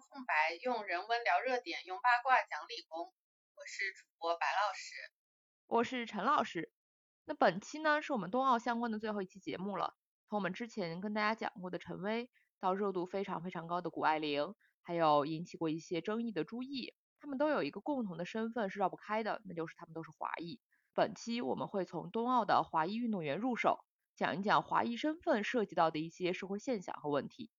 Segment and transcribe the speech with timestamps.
[0.00, 3.06] 空白，用人文聊热点，用八卦讲理工。
[3.54, 4.96] 我是主播白老师，
[5.68, 6.72] 我是陈老师。
[7.24, 9.94] 那本期呢，是我们冬奥相关的最后一期节目了。
[10.28, 12.28] 从我们之前跟大家讲过的陈薇，
[12.58, 20.60] 到热度非常非常高的谷爱凌，还有引起过一些争议的朱毅，他们都有一个共同的身份是绕不开的，那就是他们都是华裔。
[20.92, 23.84] 本期我们会从冬奥的华裔运动员入手，
[24.16, 27.52] 讲一讲华裔身份涉及到的一些社会现象和问题。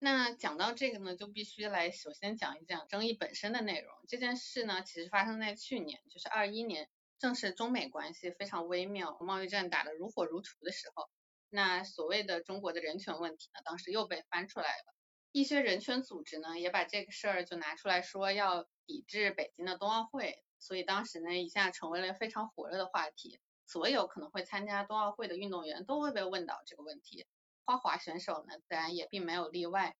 [0.00, 3.92] 那讲到这个呢，就必须来首先讲一讲争议本身的内容。
[4.06, 11.08] 这件事呢，其实发生在去年，就是二一年，正是中美关系非常微妙，贸易战打得如火如荼的时候。
[11.50, 14.94] 那所谓的中国的人权问题呢，当时又被翻出来了。
[15.32, 23.40] 一些人权组织呢，也把这个事儿就拿出来说要抵制北京的冬奥会，所以当时呢，一下成为了非常火热的话题。
[23.66, 27.26] 所有可能会参加冬奥会的运动员都会被问到这个问题。
[27.68, 29.94] 花滑选手呢，自然也并没有例外。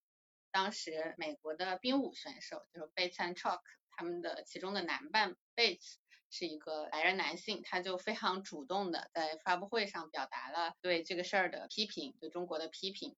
[0.50, 5.96] 当时美国的冰舞选手就是 Bates and Chalk，他们的其中的男伴 Bates
[6.30, 13.14] 是一个白人男性，他就非常主动的在发布会上表达了对这个事儿的批评，对中国的批评。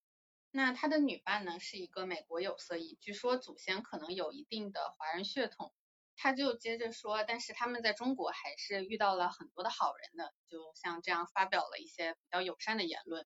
[0.51, 5.73] 那他的女伴呢，是一个美国有色裔，据说祖先可能有一定的华人血统。
[6.17, 13.25] 他就接着说，但是他们在中国还是遇到了很多的好人的，就像这样发表了一些比较友善的言论。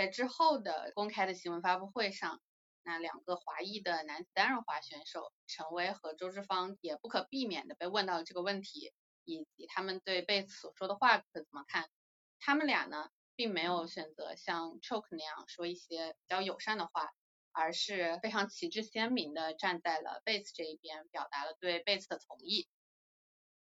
[0.00, 2.40] 在之后的公开的新闻发布会上，
[2.82, 8.94] 那两个华裔的男子单人滑选手陈薇和周志芳也不可避免的被问到了这个问题，
[9.26, 11.90] 以及他们对贝茨所说的话可怎么看？
[12.38, 17.10] 他们俩呢，并没有选择像 Choke 那样说一些比较友善的话，
[17.52, 22.70] 而是非常旗帜鲜明的站在了贝茨这一边，表达了对贝茨的同意。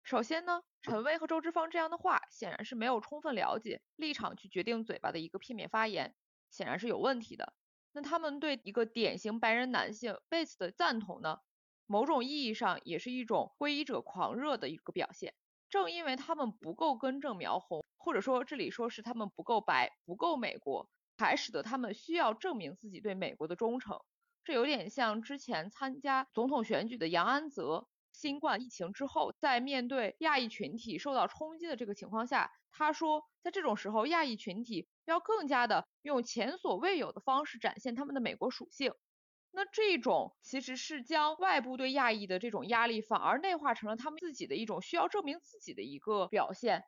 [0.03, 6.15] 首先呢，陈薇和周之芳这样的话，显然是没有充分了解立场去决定嘴巴的一个片面发言，
[6.49, 7.53] 显然是有问题的。
[7.93, 11.39] 那他们对一个典型白人男性贝茨的赞同呢，
[11.85, 15.33] 某种意义上也是一种皈依者狂热的一个表现。
[15.69, 23.99] 正因为他们不够根正苗红，或者说这里说是他们不够白、不够美国，才使得他们需要证明自己对美国的忠诚。
[24.43, 27.87] 这有点像之前参加总统选举的杨安泽。
[28.13, 38.93] 新冠疫情之后，在面对亚裔群体受到冲击的这个情况下，他说，在这种时候，亚裔群体要更加的用前所未有的方式展现他们的美国属性。
[39.51, 46.83] 那这种其实是将外部对亚裔的这种压力，反而内化成了他们自己的一种需要证明自己的一个表现。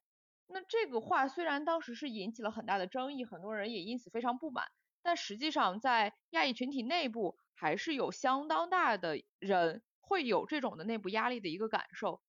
[0.47, 4.66] 那这个话虽然当时是引起了很大的争议，很多人也因此非常不满，
[5.02, 9.81] 但实际上在亚裔群体内部，还是有相当大的人。
[10.02, 12.19] 会有这种的内部压力的一个感受，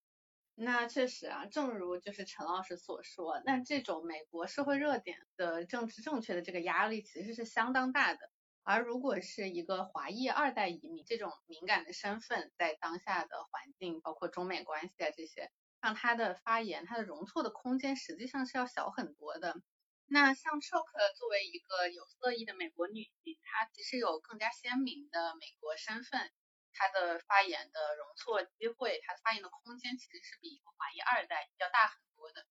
[0.62, 8.31] 那确实啊，正如就是陈老师所说，那这种美国社会热点的政治正确的这个压力其实是相当大的，
[8.62, 15.50] 而如果是一个华裔二代移民这种敏感的身份，在当下的环境，包括中美关系啊这些，
[15.81, 19.62] 让他的发言，他的容错的空间实际上是要小很多的。
[20.04, 26.31] 那像 Choke 作为一个有色裔的美国女性，她其实有更加鲜明的美国身份。
[26.72, 32.47] 他的发言的容错机会，他发言的空间其实是比华裔二代要大很多的。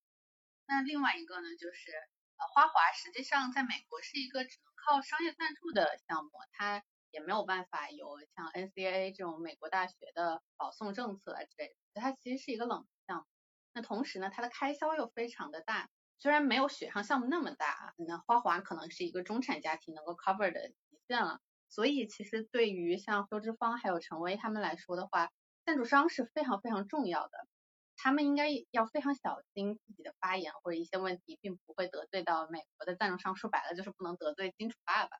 [0.65, 1.91] 那另外一个呢，就是
[2.37, 13.25] 呃花滑实际上在美国是一个只能靠商业赞助的项目，它也没有办法有像 NCAA 这种美国大学的保送政策啊之类的，它其实是一个冷项目。
[13.73, 21.41] 那同时呢，它的开销又非常的大，虽然没有雪上项目那么大，那花滑可能是一个中产家庭能够 cover 的极限了。
[21.69, 25.29] 所以其实对于像周之芳还有陈薇他们来说的话，
[25.65, 27.47] 赞助商是非常非常重要的，
[27.95, 33.35] 他们应该要非常小心自己的发言或者一些问题，并不会得罪到美国的赞助商。
[33.35, 35.17] 说白了就是不能得罪金主爸爸。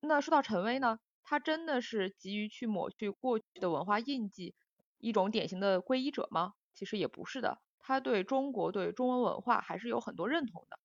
[0.00, 4.54] 那说到陈薇呢，他真的是急于去抹去过去的文化印记，
[4.98, 6.52] 一种典型的皈依者吗？
[6.72, 10.78] 其实也不是的，他对中国对中文文化还是有很多认同的。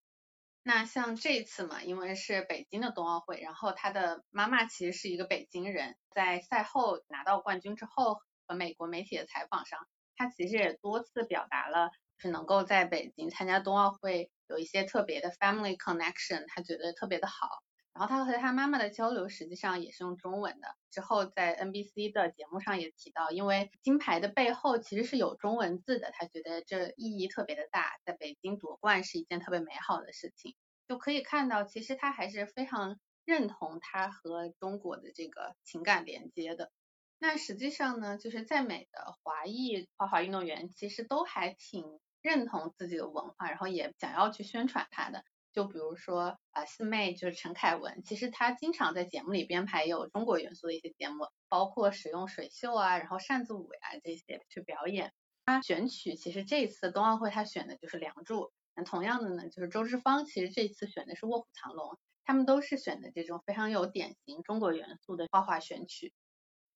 [0.71, 9.79] 那像这次嘛，因为是北京的冬奥会，然后他的妈妈其实是一个北京人，在赛后拿到冠军之后和美国媒体的采访上，
[10.15, 11.89] 他其实也多次表达了，
[12.19, 17.63] 是能够在北京参加冬奥会有一些特别的 family connection，他觉得特别的好。
[17.93, 20.75] 然后他和他妈妈的交流实际上也是用中文的。
[20.89, 30.55] 之后在 NBC 的节目上也提到，因为金牌的背后其实是有中文字的，他觉得这意义特别的大，在北京夺冠是一件特别美好的事情。
[30.87, 36.71] 就可以看到，其实他还是非常认同他和中国的这个情感连接的。
[37.19, 45.23] 那实际上呢，就是在美的华裔花滑运动员其实都还挺认同自己的文化，然后也想要去宣传它的。
[45.51, 55.11] 就比如说啊四妹就是陈凯文，其实他经常在节目里编排有中国元素的一些节目，包括使用水袖啊，然后扇子舞呀这些去表演。
[55.45, 58.41] 他选曲其实这次冬奥会他选的就是《梁祝》，
[58.75, 61.87] 那同样的呢，就是周之芳其实这次选的是《卧虎藏龙》，
[62.25, 66.13] 他们都是选的这种非常有典型中国元素的花滑选曲。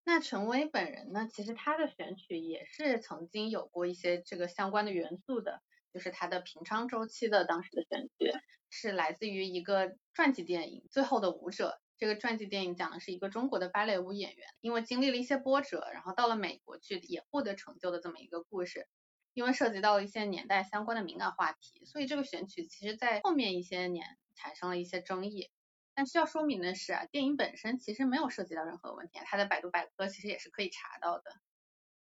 [0.03, 5.61] 那陈薇本人呢，其实他的选曲也是曾经有过一些这个相关的元素的。
[5.93, 8.33] 就是他的平昌周期的当时的选曲，
[8.75, 11.79] 是来自于一个传记电影《最后的舞者》。
[11.99, 18.87] 这个传记电影讲的是一个中国的芭蕾舞演员，因为经历了一些波折，然后到了美国去也获得成就的这么一个故事。
[19.35, 25.51] 因为涉及到了一些年代相关的敏感话题，所以这个选曲其实在后面一些年产生了一些争议。
[25.93, 31.23] 但需要说明的是啊，电影本身其实没有涉及到任何问题，它的百度百科其实也是可以查到的。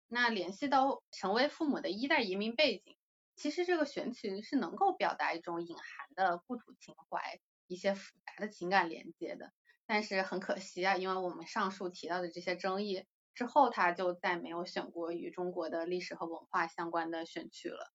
[0.07, 2.95] 那联系到成为父母的一代移民背景。
[3.41, 9.51] 其实这个选曲是能够表达一种隐含的故土情怀，一些复杂的情感连接的。
[9.88, 13.03] 但是很可惜啊，因为我们上述提到的这些争议
[13.33, 17.91] 之后，他就再没有选过与中国的历史和文化相关的选曲了。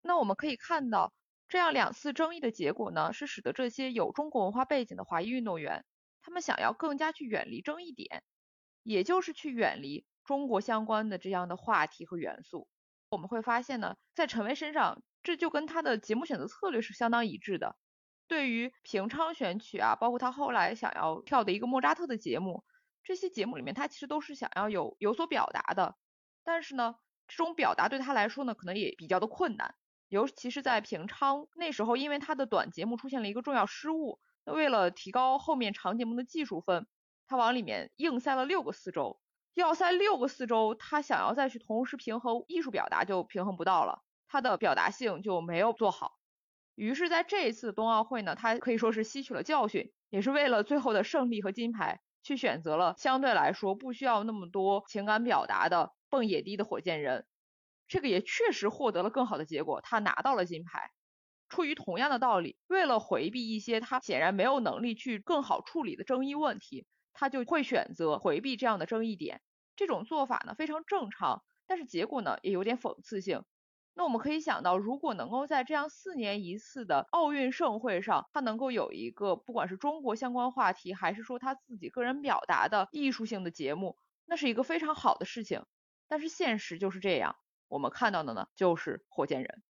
[0.00, 1.12] 那我们可以看到，
[1.48, 5.84] 这样两次争议的结果呢，是使得这些有中国文化背景的华裔运动员，
[6.22, 8.22] 他们想要更加去远离争议点，
[8.84, 12.68] 也就是去远离中国相关的这样的话题和元素。
[13.10, 17.76] 我们会发现呢，在陈薇身上，这就跟他的节目选择策略是相当一致的。
[18.26, 22.64] 对于平昌选曲啊，包括他后来想要跳的一个莫扎特的节目，
[23.02, 25.96] 这些节目里面他其实都是想要有有所表达的。
[26.44, 26.96] 但是呢，
[27.26, 29.74] 这种表达对他来说呢，可能也比较的困难。
[30.08, 36.86] 尤其是在平昌那时候，因为他的短节目出现了一个重要失误，那为了提高后面长节目的技术分，
[37.26, 39.18] 他往里面硬塞了六个四周。
[39.54, 46.18] 要塞六个四周，他想要再去同时平衡艺术表达就平衡不到了，他的表达性就没有做好。
[46.74, 57.26] 于是，在这一次冬奥会呢，他可以说是吸取了教训，也是为了最后的胜利和金牌，去选择了相对来说不需要那么多情感表达的蹦野迪的火箭人。
[57.88, 60.92] 这个也确实获得了更好的结果，他拿到了金牌。
[61.48, 66.86] 出于同样的道理，为了回避一些他显然没有能力去更好处理的争议问题，
[67.18, 69.42] 他就会选择回避这样的争议点。
[69.74, 73.42] 这种做法呢非常正常，但是结果呢也有点讽刺性。
[73.94, 85.64] 那我们可以想到，如果能够在这样四年一次的奥运盛会上，他能够有一个不管是中国相关话题，还是说他自己个人表达的艺术性的节目，那是一个非常好的事情。
[86.06, 87.34] 但是现实就是这样，
[87.66, 89.64] 我们看到的呢就是火箭人。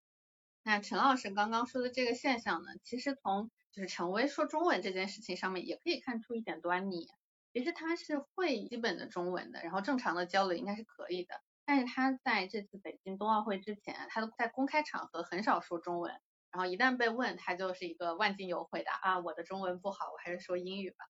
[0.65, 7.09] 那陈老师刚刚说的这个现象呢，其实从就是陈薇说中文这件事情上面也可以看出一点端倪。
[7.57, 11.41] 其实他是会基本的中文的，然后正常的交流应该是可以的。
[11.65, 16.13] 但是他在这次北京冬奥会之前，他都在公开场合很少说中文，
[16.51, 21.07] 然后一旦被问，他就是一个万金油回答啊，我的中文不好，我还是说英语吧。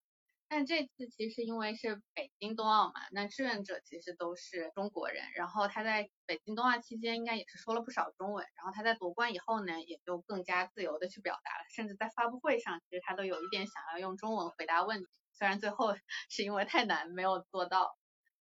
[0.47, 15.07] 但这次其实因为是北京冬奥嘛，那志愿者其实都是中国人，然后他在北京冬奥期间应该也是说了不少中文，然后他在夺冠以后呢，也就更加自由的去表达了，甚至在发布会上，其实他都有一点想要用中文回答问题。
[15.37, 15.93] 虽然最后
[16.29, 17.97] 是因为太难没有做到，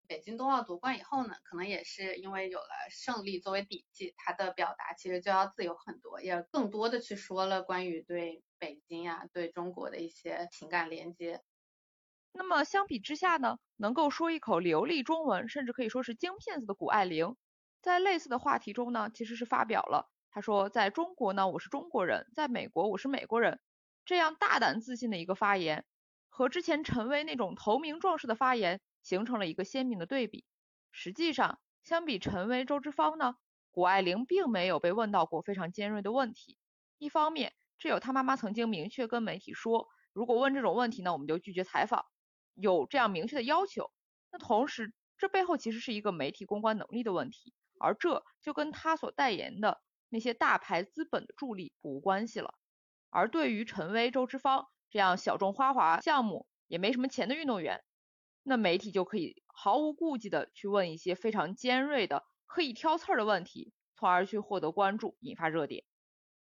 [0.08, 11.42] 北京冬奥夺冠以后呢，可能也是因为有了胜利作为底气，他的表达其实就要自由很多，也更多的去说了关于对北京呀、对中国的一些情感连接。
[12.34, 17.36] 那么相比之下呢，能够说一口流利中文，甚至可以说是京片子的谷爱凌，
[17.82, 23.60] 在类似的话题中呢，其实是发表了，他说在中国呢我是中国人，在美国我是美国人，
[24.04, 25.84] 这样大胆自信的一个发言。
[26.34, 30.46] 和之前陈薇那种投名状式的发言形成了一个鲜明的对比。
[30.90, 33.36] 实际上，相比陈薇、周之芳呢，
[33.70, 36.56] 谷爱凌并没有被问到过非常尖锐的问题。
[36.96, 42.06] 一方面，这有她妈妈曾经明确跟媒体说，如果问这种问题呢，我们就拒绝采访，
[42.54, 43.90] 有这样明确的要求。
[44.30, 52.54] 那同时，这背后其实是一个媒体公关能力的问题，而这就跟他所代言的那些大牌资本的助力不无关系了。
[53.10, 57.82] 而对于陈薇、周之芳，这样小众花滑项目也没什么钱的运动员，
[58.42, 65.82] 那媒体就可以毫无顾忌的去问一些非常尖锐的、可以挑刺儿的问题，从而去获得关注，引发热点。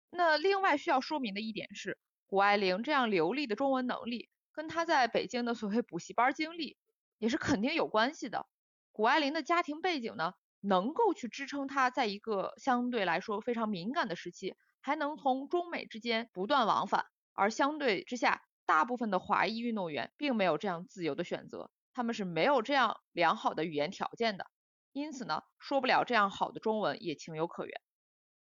[0.09, 6.79] 那另外需要说明的一点是，谷爱凌这样流利的中文能力，跟她在北京的所谓补习班经历
[7.19, 8.47] 也是肯定有关系的。
[8.93, 17.05] 谷爱凌的家庭背景呢，能够去支撑她在一个相对来说非常敏感的时期，还能从中美之间不断往返。
[17.39, 24.47] 而相对之下，大部分的华裔运动员并没有这样自由的选择，他们是没有这样良好的语言条件的，
[24.93, 27.81] 因此呢，说不了这样好的中文也情有可原。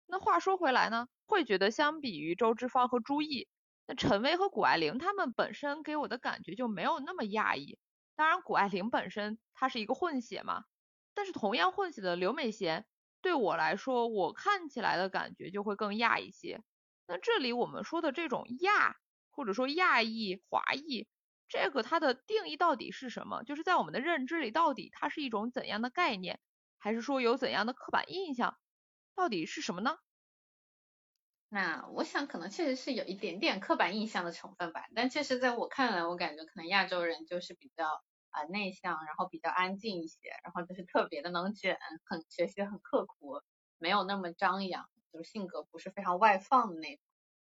[0.06, 3.48] 那话说回来呢，会觉得相比于周之芳和朱毅，
[3.86, 7.78] 那陈薇和谷爱凌她们本身给我的感觉就没有那么亚裔。
[8.16, 10.64] 当然，谷爱凌本身她是一个混血嘛，
[11.14, 12.84] 但是同样混血的刘美贤，
[13.22, 16.62] 对我来说，我看起来的感觉就会更亚一些。
[17.06, 18.96] 那这里我们说的这种亚，
[19.30, 21.08] 或者说亚裔、华裔，
[21.48, 23.42] 这个它的定义到底是什么？
[23.44, 26.40] 就是在我们的认知里，到底它是一种怎样的概念，
[26.78, 28.58] 还是说有怎样的刻板印象？
[29.14, 29.98] 到底是什么呢？
[31.48, 37.86] 那我想可能确实是有一点点刻板印象的成分吧，但确实在我看来，我感觉可能亚洲人就是比较
[38.30, 43.40] 啊内向，然后比较安静一些，然后就是特别的能卷，很学习很刻苦，
[43.78, 47.02] 没有那么张扬，就是性格不是非常外放的那种。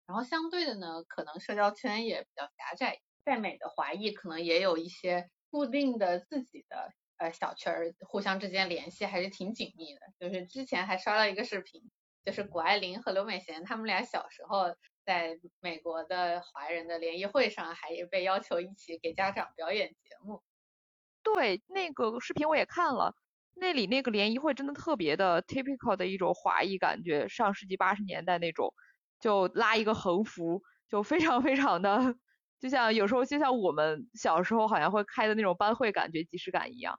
[0.06, 10.00] 然后相对的呢，可能社交圈也比较狭窄，在美的华裔可能也有一些固定的自己的呃小圈儿，互相之间联系还是挺紧密的。
[10.18, 11.90] 就是之前还刷了一个视频。
[12.24, 20.42] 就是谷爱凌和刘美贤，他们俩小时候在美国的华人的联谊会上，还被要求一起给家长表演节目。
[21.22, 23.14] 对，那个视频我也看了，
[23.60, 28.72] 那里那个联谊会真的特别的 typical 的一种华裔感觉，上世纪八十年代那种，
[29.20, 32.14] 就拉一个横幅，就非常非常的，
[32.60, 36.98] 就像有时候就像我们小时候好像会开的那种班会感觉，即视感一样。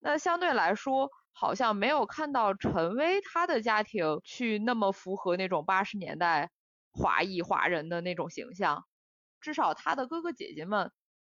[0.00, 1.10] 那相对来说。
[1.38, 6.50] 好像没有看到陈薇她的家庭去那么符合那种八十年代
[6.92, 8.86] 华裔华人的那种形象，
[9.38, 10.90] 至少他的哥哥姐姐们，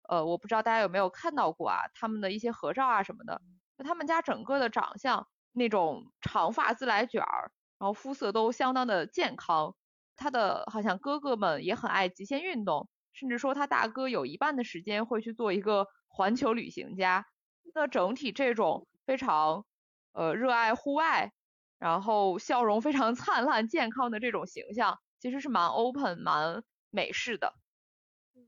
[0.07, 3.41] 呃，我不知道大家有没有看到过啊，他们的一些合照啊什么的，
[3.83, 9.75] 他们家整个的长相，那种长发自来卷儿，然后肤色都相当的健康，
[10.15, 17.25] 他的好像哥哥们也很爱极限运动，甚至说他大哥有一半的时间会去做一个环球旅行家，
[17.73, 19.65] 那整体这种非常。
[20.13, 21.31] 呃，热爱户外，
[21.77, 27.53] 然后笑容非常灿烂、健康的这种形象，其实是蛮 open、蛮美式的。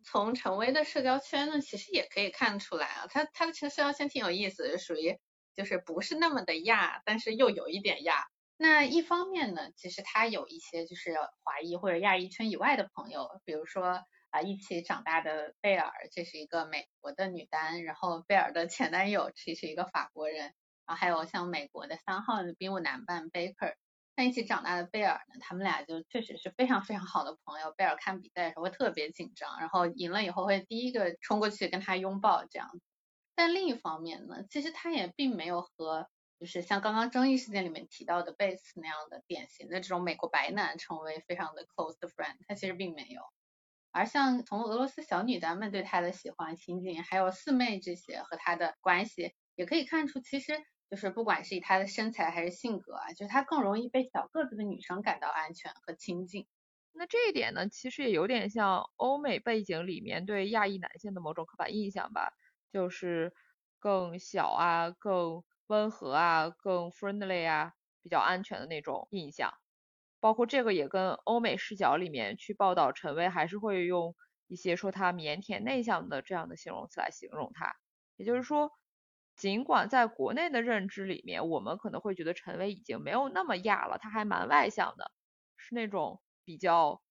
[0.04, 5.20] 从陈薇的社交圈呢，其实也可以看出来啊，她她的社交圈挺有意思的，属于
[5.56, 8.28] 就是不是那么的亚，但是又有一点亚。
[8.58, 20.54] 那一方面呢，其实她有一些就是华裔或者亚裔圈以外的朋友，比如说啊一起长大的贝尔，这是一个美国的女单，然后贝尔的前男友其实是一个法国人。
[20.86, 23.76] 然后还有像美国的三号的冰舞男伴 Baker，
[24.20, 27.74] 在一起长大的贝尔呢，他们俩就确实是非常非常好的朋友。
[27.78, 32.70] 贝尔看比赛的时候会特别紧张，然后赢了以后会第一个冲过去跟他拥抱这样。
[33.34, 43.22] 但另一方面呢，其实他也并没有和就是像刚刚争议事件里面提到的贝斯那样的典型的这种美国白男成为非常的 close friend，他其实并没有。
[43.92, 50.62] 而像从俄罗斯小女单们对他的喜欢亲近，还有四妹这些和他的关系，也可以看出其实。
[50.90, 56.48] 就是不管是以他的身材还是性格啊，就是他更容易被小个子的女生感到安全和亲近。
[56.94, 62.34] 那这一点呢，其实也有点像欧美背景里面对亚裔男性的某种刻板印象吧，
[62.74, 63.32] 就是
[63.78, 69.54] 更小啊、更温和啊、更 friendly 啊、比较安全的那种印象。
[70.20, 74.16] 包括这个也跟欧美视角里面去报道陈薇，还是会用
[74.48, 77.76] 一些说他腼腆内向的这样的形容词来形容他。
[78.18, 78.72] 也就是说。
[79.40, 85.12] 尽管在国内的认知里面，我们可能会觉得陈薇已经没有那么亚了，她还蛮外向的，
[85.56, 87.02] 是那种比较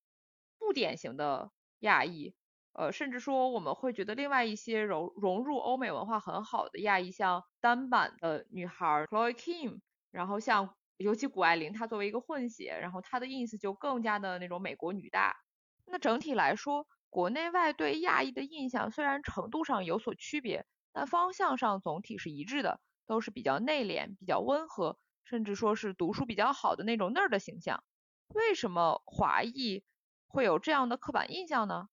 [0.59, 2.35] 不典型的亚裔。
[2.75, 9.81] 呃，甚至说我们会觉得另外一些融融入欧美文化很好的亚裔，像单板的女孩 Chloe Kim，
[10.11, 15.35] 然后像尤其谷爱凌，她作为一个混血，然后她的 ins 就更加的那种美国女大。
[15.87, 20.67] 那整体来说，国内外对亚裔的印象虽然程度上有所区别。
[20.93, 27.85] 但方向上总体是一致的，都是比较内敛、比较温和，甚至说是读书比较好的那种那儿的形象。
[28.29, 29.85] 为什么华裔
[30.27, 31.89] 会有这样的刻板印象呢？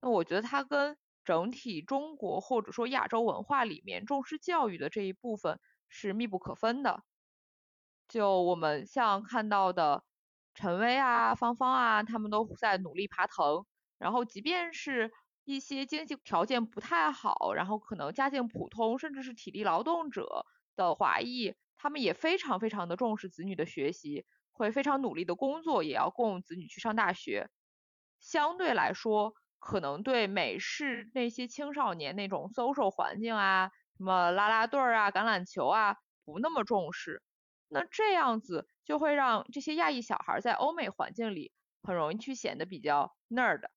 [0.00, 5.58] 那我觉得它跟整体中国或者说亚洲文化里面重视教育的这一部分
[5.88, 7.02] 是密不可分的。
[8.08, 10.04] 就我们像看到的
[10.54, 13.64] 陈薇啊、芳芳啊，他们都在努力爬藤，
[13.98, 15.10] 然后即便是。
[15.44, 27.50] 一些经济条件不太好，然后可能家境普通，甚至是体力劳动者的华裔，他们也非常非常的重视子女的学习，会非常努力的工作，也要供子女去上大学。
[28.20, 37.22] 相对来说，可能对美式那些青少年那种 social 环境啊，什么啦啦队啊、橄榄球啊，不那么重视。
[37.68, 43.68] 那这样子就会让这些亚裔小孩在欧美环境里很容易去显得比较 nerd。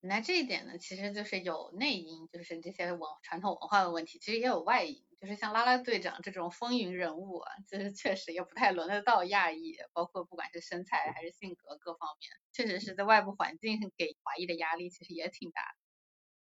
[0.00, 15.62] 那这一点呢，其实就是有内因，就是这些文传统文化的问题，其实也有外因，就是像啦啦队长这种风云人物，就是确实也不太轮得到亚裔，包括不管是身材还是性格各方面，确实是在外部环境给华裔的压力其实也挺大。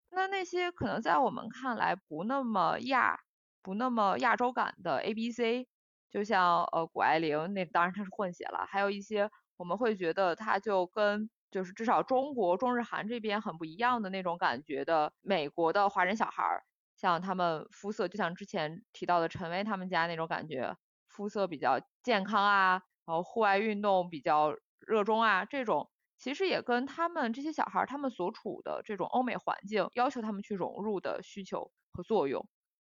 [0.09, 3.19] 那那些可能在我们看来不那么亚、
[3.63, 5.67] 不那么亚洲感的 A B C，
[6.11, 16.63] 就像呃谷爱凌，那当然她是混血了，还有一些我们会觉得她就跟就是至少中国中日韩这边很不一样的那种感觉的美国的华人小孩儿，
[16.95, 32.47] 像他们肤色就像之前提到的陈薇他们家那种感觉，肤色比较健康啊，然后户外运动比较热衷啊，这种其实也跟他们这些小孩儿他们所处的这种欧美环境要求他们去融入的需求和作用，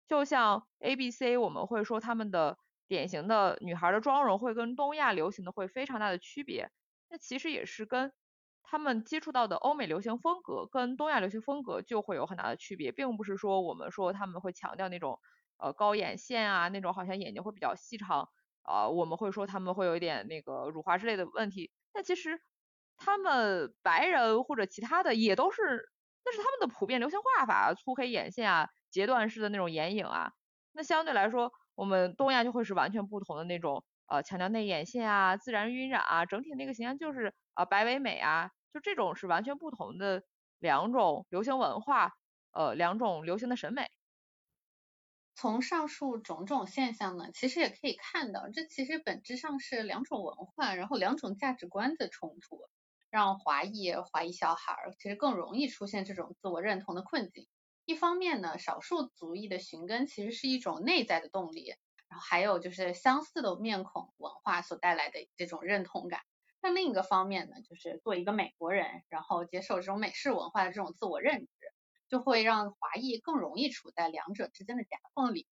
[0.06, 6.70] 就像 A B C 我们会说他们的典型的女孩的妆容会跟东亚流行的会非常大的区别，
[7.08, 8.12] 那其实也是跟
[8.70, 15.18] 他们接触到的欧美流行风格跟东亚流行风格就会有很大的区别，并不是说我们说他们会强调那种
[15.58, 18.28] 呃高眼线啊，那种好像眼睛会比较细长，
[18.62, 22.40] 啊我们会说他们会有一点那个乳化之类的问题，但其实
[22.96, 25.88] 他们白人或者其他的也都是，
[26.24, 30.30] 那是他们的普遍流行画法，粗黑眼线啊，截断式的那种眼影啊，
[30.74, 38.52] 那相对来说我们东亚就会是完全不同的那种呃强调内眼线啊，自然晕染啊，整体那个形象就是啊白唯美啊。
[38.74, 40.22] 就这种是完全不同的
[40.58, 42.12] 两种流行文化，
[42.52, 43.86] 呃，两种流行的审美。
[45.34, 52.60] 从上述种种现象呢，其实也可以看到，这其实本质上是两种文化，然后两种价值观的冲突，
[53.10, 57.48] 让华裔华裔小孩儿其实更容易出现这种自我认同的困境。
[57.86, 61.74] 一方面呢，少数族裔的寻根其实是一种内在的动力，
[62.08, 66.20] 然后还有就是相似的面孔文化所带来的这种认同感。
[66.62, 71.48] 那另一个方面呢，就是做一个美国人，然后接受这种美式文化的这种自我认知，
[72.08, 75.46] 就会让华裔更容易处在两者之间的夹缝里。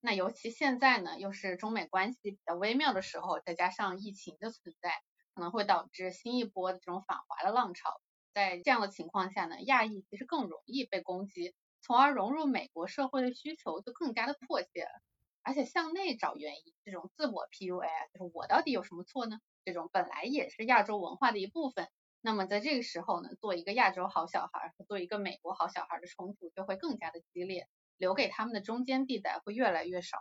[0.00, 4.90] 那尤其现在呢，又是中美关系比较微妙的时候，再加上疫情的存在，
[5.34, 8.00] 可能会导致新一波的这种反华的浪潮。
[8.32, 15.02] 在这样的情况下呢，亚裔其实更容易被攻击，从而融入美国社会的需求就更加的迫切了。
[15.42, 19.38] 而且向内找原因，这种自我 PUA，就是我到底有什么错呢？
[19.64, 21.88] 这种本来也是亚洲文化的一部分，
[22.20, 30.18] 那么在这个时候呢，做一个亚洲好小孩和做一个美国好小孩的冲突就会更加的激烈，留给他们的中间地带会越来越少。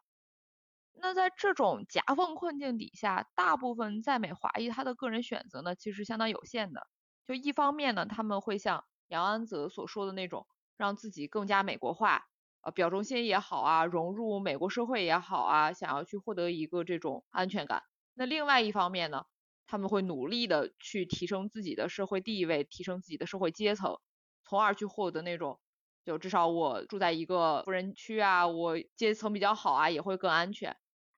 [0.93, 6.87] 那在这种夹缝困境底下，大部分在美华裔他的个人选择呢，其实相当有限的。
[7.25, 10.45] 就一方面呢，他们会像杨安泽所说的那种，
[10.77, 12.25] 让自己更加美国化，
[12.61, 17.83] 呃，表忠心也好啊，融入美国社会也好啊，想要去获得一个这种安全感。
[18.13, 19.23] 那另外一方面呢，
[19.71, 23.99] 他们会努力的去提升自己的社会地位，提升自己的社会阶层，
[24.43, 25.61] 从而去获得那种，
[26.03, 30.75] 就至少我住在一个富人区啊，我阶层比较好啊，也会更安全。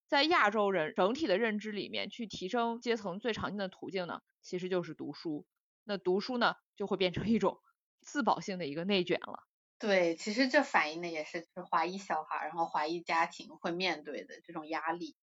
[0.08, 5.48] 在亚洲人整体的认知里面，去提升阶层最常见的途径呢，其实就是读书。
[5.84, 7.58] 那读书呢，就会变成一种
[8.06, 9.40] 自保性的一个内卷了。
[9.80, 15.16] 对，其实这反映的也是就是华裔小孩，然后华裔家庭会面对的这种压力。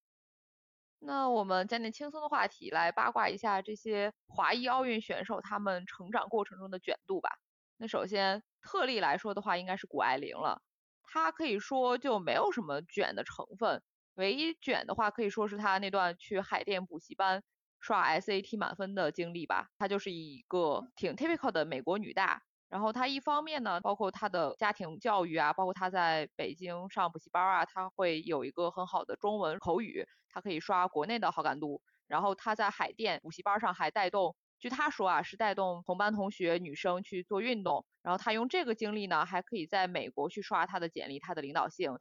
[1.03, 7.31] 那我们讲点轻松的话题，来八卦一下这些华裔奥运选手他们成长过程中的卷度吧。
[7.79, 10.61] 那首先特例来说的话，应该是谷爱凌了。
[11.03, 13.83] 她可以说就没有什么卷的成分，
[14.15, 17.43] 唯一卷的话可以说是她那段去海淀补习班
[17.81, 19.69] 刷 SAT 满分的经历吧。
[19.79, 22.43] 她就是一个挺 typical 的美国女大。
[22.71, 31.83] 然后他一方面呢，包括他的家庭教育啊，包括他在北京上补习班啊，他会有一个很好的中文口语，他可以刷国内的好感度。
[32.07, 37.85] 然后他在海淀补习班上还带动，据他说啊，是带动同班同学女生去做运动。
[38.03, 41.99] 然后他用这个经历呢，还可以在美国去刷他的简历，他的领导性。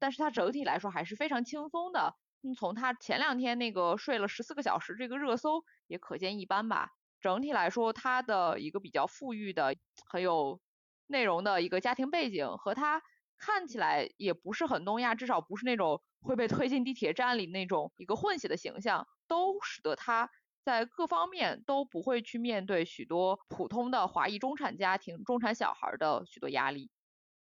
[0.00, 2.16] 但是他整体来说还是非常轻松的。
[2.42, 6.90] 嗯，从他前两天那个睡了十四个小时这个热搜也可见一斑吧。
[7.20, 10.60] 整体来说，他的一个比较富裕的、很有
[11.06, 13.02] 内容的一个家庭背景，和他
[13.38, 20.30] 看起来也不是很东亚，至少不是那种会被推进地铁站里那种一个混血的形象，都使得他
[20.62, 26.90] 在各方面都不会去面对许多普通的华裔中产家庭、中产小孩的许多压力。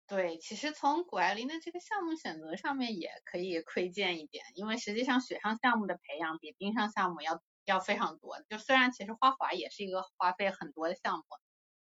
[0.07, 7.41] 对，其实从谷爱凌的这个项目选择上面也可以窥见一点，因为实际上雪上项目的培养比冰上项目要。
[7.65, 11.23] 要非常多，就虽然其实花滑也是一个花费很多的项目，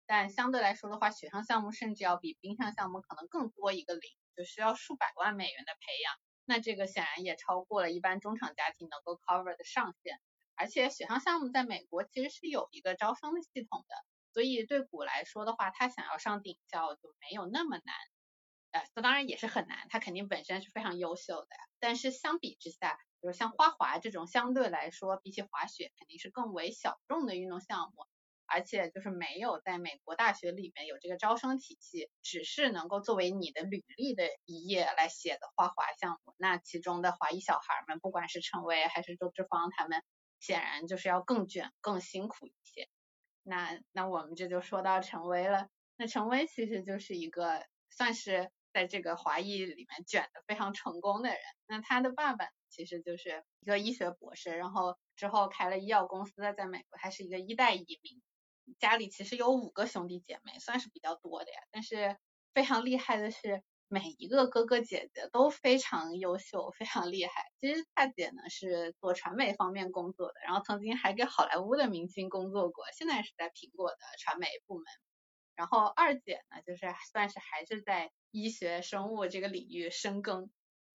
[0.07, 4.03] 但相对来说的话，雪上项目甚至要比冰上项目可能更多一个零，
[4.37, 6.15] 就需要数百万美元的培养。
[6.47, 10.21] 那这个显然也超过了一般中产家庭能够 cover 的上限。
[10.57, 13.95] 而且雪上项目在美国其实是有一个招生的系统的，
[14.33, 17.95] 所以对谷来说的话，他想要上顶校就没有那么难。
[18.71, 21.49] 呃，这当然也是很难，他肯定本身是非常优秀的，
[21.81, 28.07] 但是相比之下，比如像花滑这种相对来说比起滑雪肯定是更为小众的运动项目。
[28.47, 40.03] 而且就是没有在美国大学里面有这个招生体系，只是能够作为你的履历的一页来写的花滑项目，那其中的华裔小孩们，不管是陈威还是周志芳，他们
[40.41, 42.87] 显然就是要更卷、更辛苦一些。
[43.43, 51.39] 那那我们这就说到陈威了，那陈威其实就是一个算是在这个华裔里面卷的非常成功的人。
[51.67, 58.21] 那他的爸爸其实就是一个医学博士，然后之后开了医药公司，在美国还是一个一代移民。
[58.81, 61.59] 家里其实有五个兄弟姐妹，算是比较多的呀。
[61.71, 62.17] 但是
[62.53, 67.45] 非常厉害的是，每一个哥哥姐姐都非常优秀，非常厉害。
[67.61, 74.85] 其实大姐呢是做传媒方面工作的，然后曾经还给好莱坞的明星工作过，现在是在苹果的传媒部门。
[75.55, 80.51] 然后二姐呢，就是算是还是在医学生物这个领域深耕。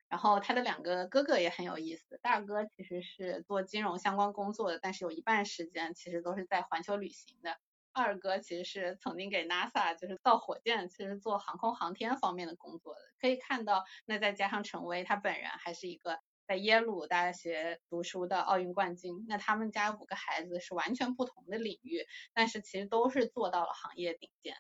[0.09, 7.59] 然后他的两个哥哥也很有意思，大哥其实是做金融相关工作的，但是有一半时间其实都是在环球旅行的。
[7.92, 13.01] 二哥其实是曾经给 NASA 就是造火箭，其实做航空航天方面的工作的。
[13.21, 24.57] 可以看到，那再加上陈威他本人还是一个在耶鲁大学读书的奥运冠军，那他们家五个孩子是完全不同的领域，但是其实都是做到了行业顶尖。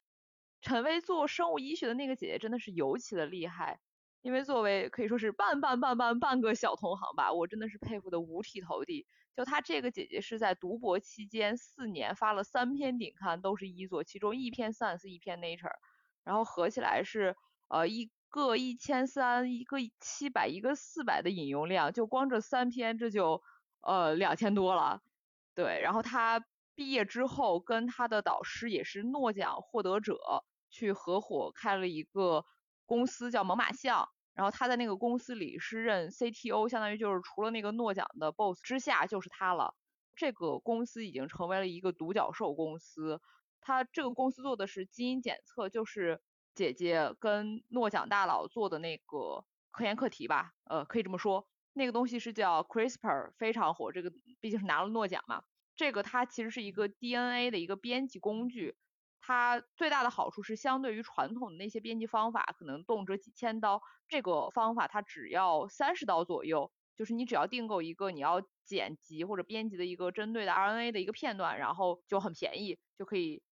[0.60, 3.78] 陈威做生物医学的那个姐姐真的是尤其的厉害。
[4.20, 9.06] 因为作为可以说是半半半半半个小同行吧，我真的是佩服的五体投地。
[9.36, 15.70] 就她这个姐姐是在读博期间四年发了三篇顶刊，都是一作，其中一篇 Science，一篇 Nature，
[16.24, 17.36] 然后合起来是
[17.68, 23.40] 呃一个一千三，一个七百，一个四百的引用量，就光这三篇这就
[23.80, 25.00] 呃两千多了。
[25.54, 30.18] 对，然后她毕业之后跟她的导师也是诺奖获得者，
[30.70, 32.44] 去合伙开了一个。
[32.88, 39.74] 公司叫猛犸象，然后他在那个公司里是任 CTO，相当于就是除了那个诺奖的 boss 之下就是他了。
[40.16, 43.20] 这个公司已经成为了一个独角兽公司。
[43.60, 46.22] 他这个公司做的是基因检测，就是
[46.54, 51.46] 姐姐跟诺奖大佬做的那个科研课题吧，呃，可以这么说。
[51.74, 55.44] 那个东西是叫 CRISPR，非常火，这个毕竟是拿了诺奖嘛。
[55.76, 58.76] 这个它其实是一个 DNA 的一个编辑工具。
[59.28, 73.42] 它最大的好处是，相对于传统的那些编辑方法，可能动辄几千刀，这个方法它只要三十刀左右，就是你只要订购一个你要剪辑或者编辑的一个针对的 RNA 的一个片段，然后就很便宜，就可以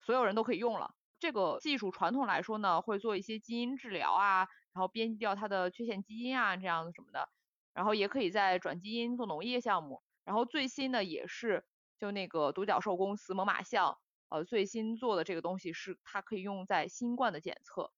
[0.00, 0.94] 所有人都可以用了。
[1.20, 7.28] 这个技术传统来说呢，会做一些基因治疗啊，然后编辑掉它的缺陷基因啊这样子什么的，
[7.74, 11.66] 然后也可以在转基因做农业项目，然后最新的也是
[11.98, 13.98] 就那个独角兽公司猛犸象。
[14.28, 17.92] 呃，最新做的这个东西是它可以用在新冠的检测，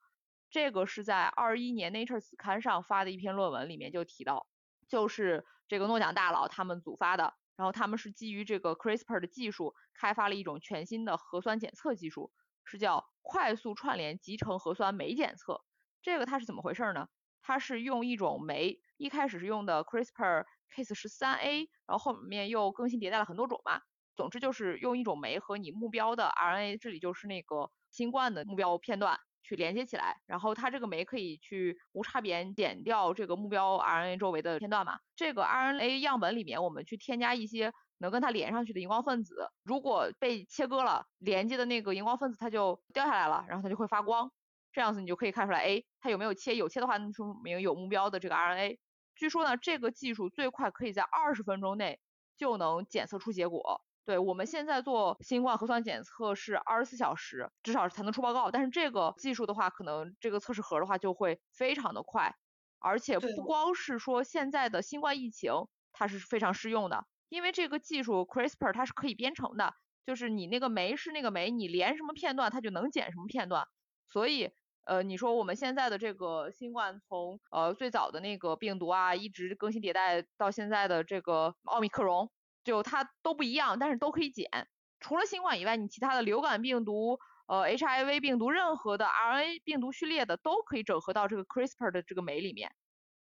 [0.50, 4.46] 这个是在二一年 Nature 子刊上发的一篇论文里面就提到，
[4.88, 12.30] 就是这个诺奖大佬他们组发的，然后他们是基于这个 CRISPR 的技术开发了一种全新的核酸检测技术，
[12.64, 15.64] 是叫快速串联集成核酸酶检测。
[16.02, 17.08] 这个它是怎么回事呢？
[17.40, 23.80] 它是用一种酶，一开始是用的 CRISPR Cas 十三 A，然后后面又更新迭代了很多种嘛。
[24.18, 34.98] 总之就是用一种酶和你目标的 RNA，这里就是那个新冠的目标片段去连接起来，然后它这个酶可以去无差别剪掉这个目标 RNA 周围的片段嘛。
[35.14, 44.32] 这个 RNA 样本里面我们去添加一些能跟它连上去的荧光分子，如果被切割了，连接的那个荧光分子它就掉下来了，然后它就会发光，
[44.72, 46.56] 这样子你就可以看出来，哎，它有没有切？
[46.56, 48.78] 有切的话，那说明有目标的这个 RNA。
[49.14, 52.00] 据说呢，这个技术最快可以在二十分钟内
[52.36, 53.80] 就能检测出结果。
[54.08, 58.50] 对我们现在做新冠核酸检测是二十四小时，至少才能出报告。
[58.50, 62.34] 但是这个技术的话，可能这个测试盒的话就会非常的快，
[62.78, 65.52] 而且不光是说现在的新冠疫情
[65.92, 69.74] 它是非常适用的，因为这个技术 CRISPR 它是可以编程的，
[70.06, 73.66] 就是你那个酶是那个酶，你连什么片段它就能剪什么片段。
[74.06, 74.50] 所以
[74.86, 82.30] 呃你说我们现在的这个新冠从呃最早的那个病毒啊，一直更新迭代到现在的这个奥密克戎。
[82.68, 84.68] 就它都不一样，但是都可以剪。
[85.00, 92.70] 除了新冠以外，你其他的流感病毒、呃 HIV 病毒，任何的 RNA 病毒序列的都可以整合到这个 CRISPR 的这个酶里面，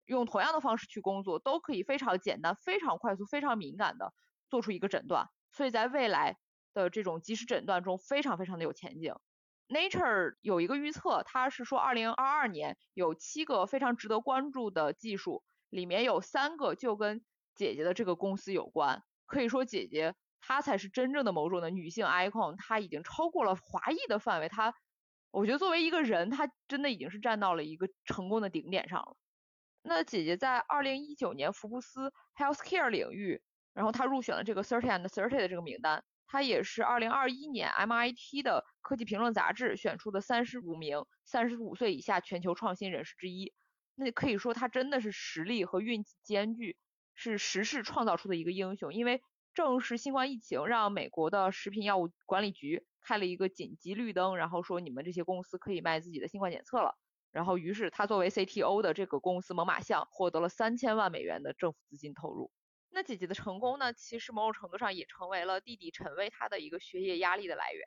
[0.05, 4.13] 用同样的方式去工作，都可以非常简单、非常快速、非常敏感的
[4.49, 5.29] 做出一个诊断。
[5.53, 6.35] 所以在未来
[6.73, 9.15] 的这种即时诊断中，非常非常的有前景。
[9.69, 17.23] Nature 有一个预测，它是说2022年有七个非常值得关注的技术，里面有三个就跟
[17.55, 19.03] 姐姐的这个公司有关。
[19.27, 24.73] 可以说姐姐她才是真正的某种的女性 icon，她已经超过了华裔的范围，她
[25.29, 29.15] 我觉得作为一个人，她真的已经是站到了一个成功的顶点上了。
[29.83, 33.41] 那姐姐在二零一九年福布斯 Healthcare 领域，
[33.73, 36.03] 然后她入选了这个 Thirty and Thirty 的这个名单。
[36.25, 43.53] 她也是二零二一年 MIT 的科技评论杂志选出的三十五名三十五岁以下全球创新人士之一。
[43.95, 46.77] 那可以说她真的是实力和运气兼具，
[47.17, 48.93] 是时势创造出的一个英雄。
[48.93, 49.21] 因为
[49.53, 56.95] 正是新冠疫情让美国的食品药物管理局开了一个紧急绿灯，然后说你们这些公司可以卖自己的新冠检测了。
[57.31, 62.51] 然后于是他作为 CTO 的这个公司猛犸象获得了三千万美元的政府资金投入。
[62.89, 67.83] 那姐姐的成功呢，其实某种程度上也成为了弟弟陈威他的一个学业压力的来源。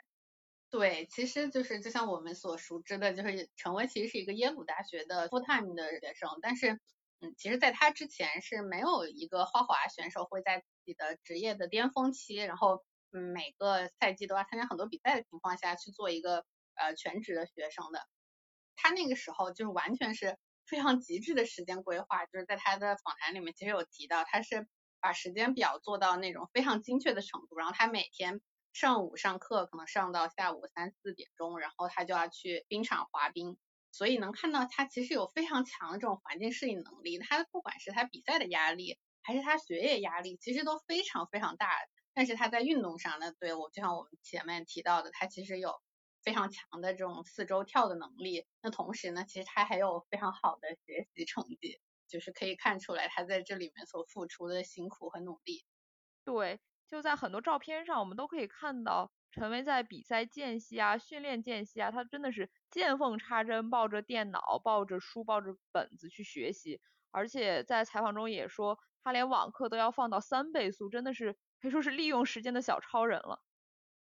[0.71, 6.79] 对，其实就是就像我们所熟知的，就是陈威其实是一个耶鲁大学的 full time 的学生，但是，
[7.21, 18.07] 嗯，其实在他之前是没有一个花滑选手会在自己的职业的巅峰期，然后，每个赛季都要参加很多比赛的情况下去做一个呃全职的学生的。
[18.77, 24.67] 他那个时候就是完全是非常极致的时间规划，就是在他的访谈里面其实有提到，他是。
[25.03, 28.43] 把时间表做到那种非常精确的程度，然后他每天
[28.75, 33.57] 上午上课可能上到下午三四点钟，然后他就要去冰场滑冰，
[33.93, 37.19] 所以能看到他其实有非常强的这种环境适应能力。
[37.19, 41.69] 他不管是他比赛的压力，还是他学业压力，其实都非常非常大。
[42.15, 45.75] 但是他在运动上呢，对我就像我们前面提到的，他其实有
[46.23, 48.47] 非常强的这种四周跳的能力。
[48.63, 51.81] 那同时呢，其实他还有非常好的学习成绩。
[52.09, 55.63] 就是可以看出来他在这里面所付出的辛苦和努力。
[56.27, 66.81] 对，就在很多照片上，我们都可以看到陈威在比赛间隙啊、训练间隙啊，他真的是见缝插针，抱着电脑、抱着书、抱着本子去学习。
[67.13, 73.43] 而且在采访中也说，他连网课都要放到三倍速，真的是可以说是利用时间的小超人了。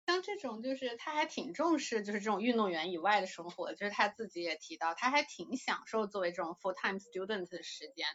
[0.07, 8.05] 像这种就是他还挺重视，就是这种运动员以外的生活，就是他自己也提到，他还挺享受作为这种 full time student 的时间。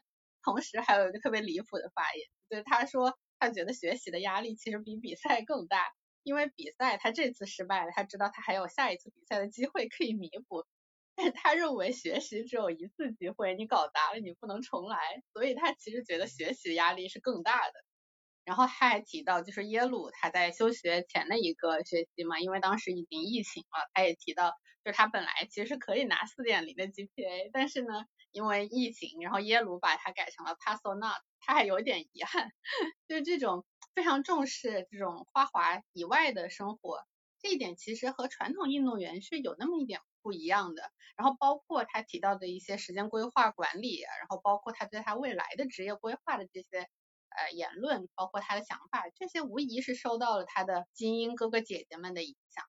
[0.43, 5.79] 同时还有一个特别离谱的发言，就是他说他觉得学习的压力其实比比赛更大，
[6.25, 10.65] 因为比赛他这次失败了，他知道他还有下一次比赛的机会可以弥补，
[11.15, 14.99] 但他认为学习只有一次机会，你搞砸了你不能重来，
[15.33, 17.75] 所以他其实觉得学习压力是更大的。
[18.45, 24.51] 然后他还提到，就是耶鲁他在休学前的一个学期嘛，因为当时已经疫情了，他也提到，
[24.85, 27.89] 就是他本来其实可以拿四点零的 GPA，但是呢，
[28.35, 32.51] 因为疫情，然后耶鲁把它改成了 Pass or Not，他还有点遗憾。
[33.09, 37.07] 就这种非常重视这种花滑以外的生活，
[37.41, 40.91] 这一点其实和传统运动员是有那么一点不一样的。
[41.17, 46.89] 然后包括他提到的一些时间规划管理，然后包括他对他未来的职业规划的这些。
[47.37, 52.65] 呃，言论包括他的想法，这些无疑是受到了他的精英哥哥姐姐们的影响。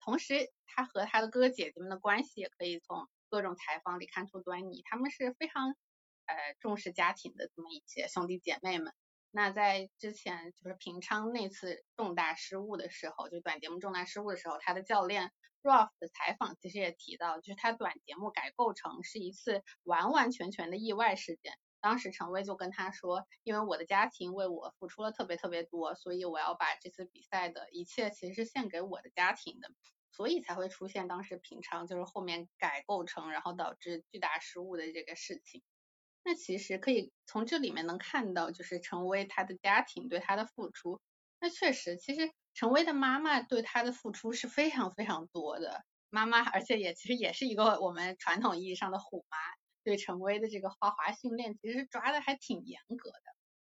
[0.00, 4.80] 同时，他和他的哥哥姐姐们的关系也可以从各种采访里看出端倪。
[4.86, 5.76] 他们是非常
[6.24, 8.94] 呃重视家庭的这么一些兄弟姐妹们。
[9.30, 15.30] 那在之前就是平昌那次重大失误的时候，就短节目重大失误的时候，他的教练
[15.62, 21.58] Ralph 的采访其实也提到，就是他短节目改构成是一次完完全全的意外事件。
[21.82, 29.70] 当时陈威就跟他说，因为我的家庭为我付出了特别特别多，所以我要把这次比赛的一切其实是献给我的家庭的，
[30.16, 35.62] 所以才会出现当时平常就是后面改构成，然后导致巨大失误的这个事情。
[36.24, 41.00] 那其实可以从这里面能看到，就是陈威他的家庭对他的付出。
[41.38, 49.36] 那确实，其实陈威的妈妈对他的付出是非常非常多的，妈妈而且也其实也是一个我们传统意义上的虎妈。
[49.84, 53.20] 对陈威的这个花滑训练，其实抓的还挺严格的。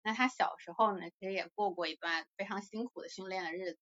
[0.03, 3.81] 那他小时候呢，其实也过过一段非常辛苦的训练的日子。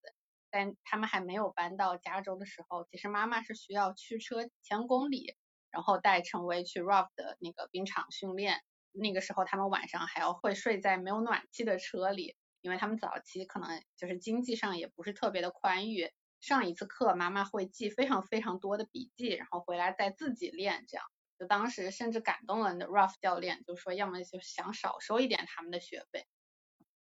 [0.54, 5.34] 但他们还没有搬到加州的时候，其实妈妈是需要驱车千公里，
[5.72, 8.62] 然后带陈威去 Rough 的那个冰场训练。
[8.92, 16.12] 那个时候他们晚上还要会睡在没有暖气的车里，因为他们早期可能就是经济上也不是特别的宽裕。
[16.40, 21.04] 上一次课，妈妈会记非常非常多的笔记，然后回来再自己练这样。
[21.36, 26.28] 就当时甚至感动了那 Ruff 教练，就说要么就想少收一点他们的学费。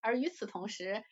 [0.01, 1.03] 而与此同时，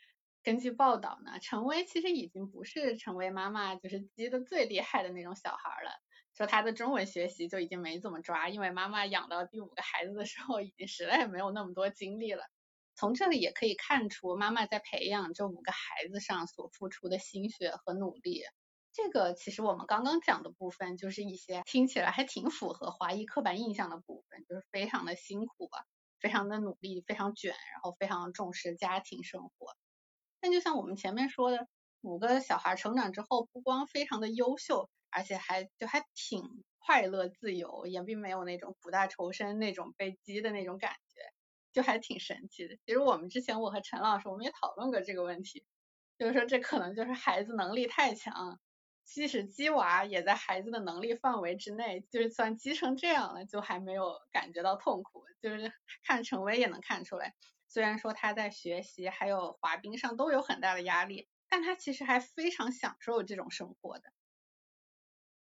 [0.44, 5.92] 根据报道呢，陈威其实已经不是陈威妈妈就是激的最厉害的那种小孩了。
[6.34, 12.44] 说他的中文学习就已经没怎么抓，因为妈妈养到第五个孩子的时候，已经实在没有那么多精力了。
[12.96, 18.44] 从这里也可以看出，妈妈在培养这五个孩子上所付出的心血和努力。
[18.94, 25.84] 这个其实我们刚刚讲的部分，就是一些听起来还挺符合华裔刻板印象的部分，就是非常的辛苦啊，
[26.20, 29.76] 非常的努力，非常卷，然后非常重视家庭生活。
[30.42, 31.68] 但就像我们前面说的，
[32.02, 41.22] 五个小孩成长之后，不光非常的优秀，而且还就还挺快乐自由，也并没有那种苦大仇深那种被激的那种感觉，
[41.72, 42.76] 就还挺神奇的。
[42.86, 45.64] 其实我们之前我和陈老师我们也讨论过这个问题，
[46.18, 48.60] 就是说这可能就是孩子能力太强。
[49.04, 55.26] 即使鸡娃也在孩子的能力范围之内，就是算鸡成这样了，就还没有感觉到痛苦。
[55.42, 55.74] 就是
[56.04, 57.34] 看陈威也能看出来，
[57.72, 64.12] 虽然说他在学习还有滑冰上都有很大的压力，但他其实还非常享受这种生活的。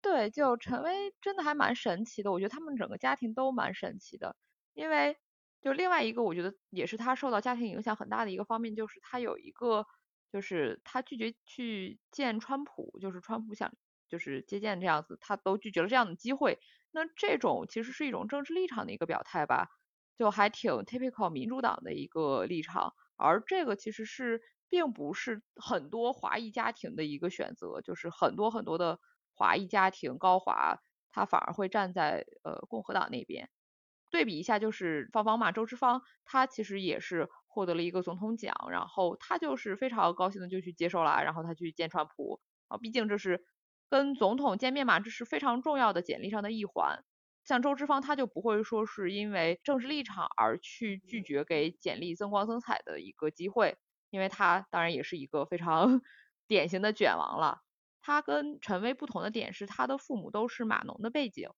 [0.01, 4.35] 对，就陈威真的还蛮神奇的，我觉得他们整个家庭都蛮神奇的。
[4.73, 5.17] 因为
[5.61, 9.85] 就另外一个，我觉得也是他受到家庭影响很大的一个方面，就是他有一个。
[10.31, 13.71] 就是他拒绝去见川普，就是川普想
[14.09, 16.57] 就是接见这样子，他都拒绝了这样的机会。
[16.89, 19.67] 那这种其实是一种政治立场的一个表态吧，
[20.17, 22.93] 就还挺 typical 民主党的一个立场。
[23.15, 28.99] 而这个其实是并不是很多华裔家庭的一个选择，就是很多很多的
[29.33, 30.79] 华裔家庭高华，
[31.11, 33.49] 他反而会站在呃共和党那边。
[34.09, 37.29] 对比一下，就是芳芳嘛，周之芳，她其实也是。
[37.55, 43.43] 获得了一个总统奖，然后他就是非常高兴的就去接受了，然后他去见川普啊，毕竟这是
[43.91, 47.03] 跟总统见面嘛，这是非常重要的简历上的一环。
[47.43, 53.77] 像周之芳，他就不会说是因为政治立场而去拒绝给简历增光增彩的一个机会，
[54.09, 56.01] 因为他当然也是一个非常
[56.47, 57.59] 典型的卷王了。
[58.01, 61.49] 他跟陈威不同的点是，他的父母都是码农的背景，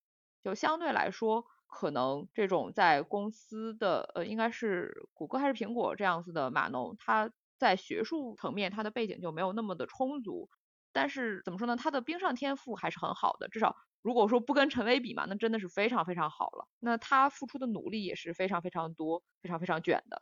[0.43, 1.45] 就相对来说。
[1.67, 10.48] 可能这种在公司的呃，应该是谷歌还是苹果这样子的码农，他在学术层面他的背景就没有那么的充足，
[10.93, 16.68] 但是怎么说呢，他的冰上天赋还是很好的，至少如果说不跟陈威比嘛，那真的是非常非常好了。
[16.78, 20.22] 那他付出的努力也是非常非常多，非常非常卷的。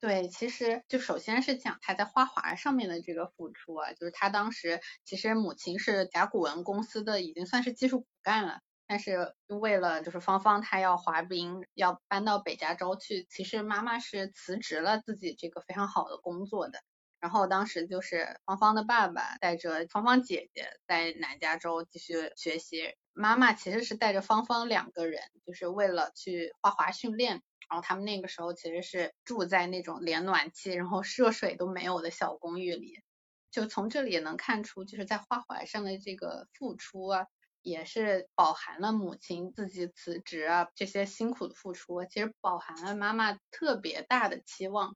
[0.00, 8.60] 对，其实就首先是讲他在花滑上面的这个付出啊，就是他当时其实母亲是甲骨文公司的，已经算是技术骨干了。
[8.86, 16.80] 但是为了就是芳芳她要滑冰，要搬到北加州去，其实妈妈是辞职了自己这个非常好的工作的。
[17.18, 27.42] 然后当时就是芳芳的爸爸带着芳芳姐姐在南加州继续学习，妈妈其实是带着芳芳两个人，就是为了去花滑训练。
[27.68, 33.02] 然后他们那个时候其实是住在那种连暖气然后热水都没有的小公寓里，
[33.50, 37.26] 就从这里也能看出就是在花滑上的这个付出啊。
[37.62, 44.94] 也是饱含了母亲自己辞职啊这些辛苦的付出，其实饱含了妈妈特别大的期望。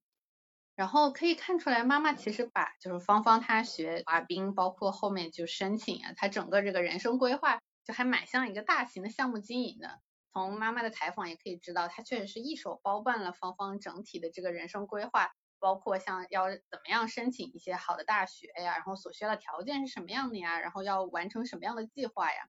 [0.76, 10.00] 然后可以看出来，妈妈其实把就是芳芳她学滑冰，包括后面就申请啊，她整个这个人生规划就还蛮像一个大型的项目经营的。
[10.32, 22.46] 从妈妈的采访也可以知道，她确实是一手包办了芳芳整体的这个人生规划，包括像要怎么样申请一些好的大学呀，然后所需要的条件是什么样的呀，然后要完成什么样的计划呀。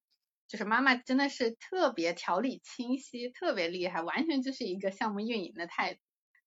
[0.48, 6.00] 就是妈妈真的是特别条理清晰，特别厉害，完全就是一个项目运营的态度。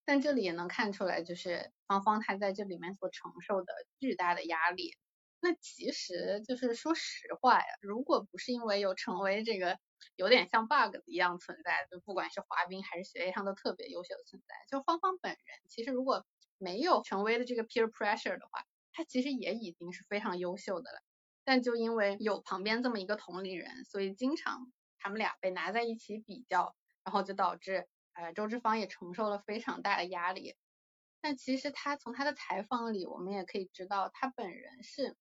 [0.04, 4.92] 但这里也能看出来，就是芳芳她在这里面所承受的巨大的压力。
[5.44, 9.78] 那其实就是说实话呀，如果不是因为有成为这个
[10.16, 16.24] 有点像 bug 一样存在，就不管是滑冰还是学业上都特别优秀的存在，就芳芳本人其实如果
[16.56, 21.02] 没有成为的这个 peer pressure 的话，她其实也已经是非常优秀的了。
[21.44, 30.56] 但就因为有旁边这么一个同龄人，所以经常他们俩被拿在一起比较，然后就导致呃周志芳也承受了非常大的压力。
[31.20, 35.16] 但其实他从他的采访里，我们也可以知道，他本人是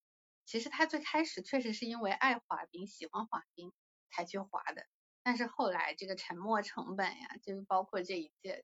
[0.46, 3.72] 其实他最开始确实是因为爱滑冰、喜欢滑冰
[4.12, 4.86] 才去滑的，
[5.24, 8.64] 但是后来这个沉没成本呀，就是包括这一切。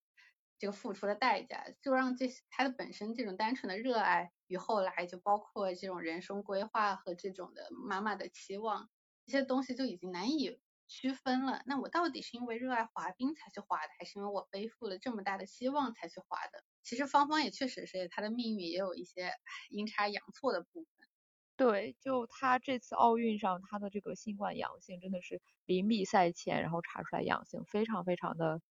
[0.61, 8.89] 这个付出的代价，就让这他的本身这种单纯的热爱与后来就包括这种人生规划和这种的妈妈的期望，
[9.25, 11.63] 这些东西就已经难以区分了。
[11.65, 16.61] 那我到底是因为热爱滑冰才去滑的，还是因为我背负了这么大的希望才去滑的？
[16.83, 19.31] 其实芳芳也确实是她的命运也有一些
[19.69, 20.98] 阴差阳错的部分。
[21.59, 28.61] 对，就他这次奥运上他的这个新冠阳性真的是临比赛前然后查出来阳性，非常非常的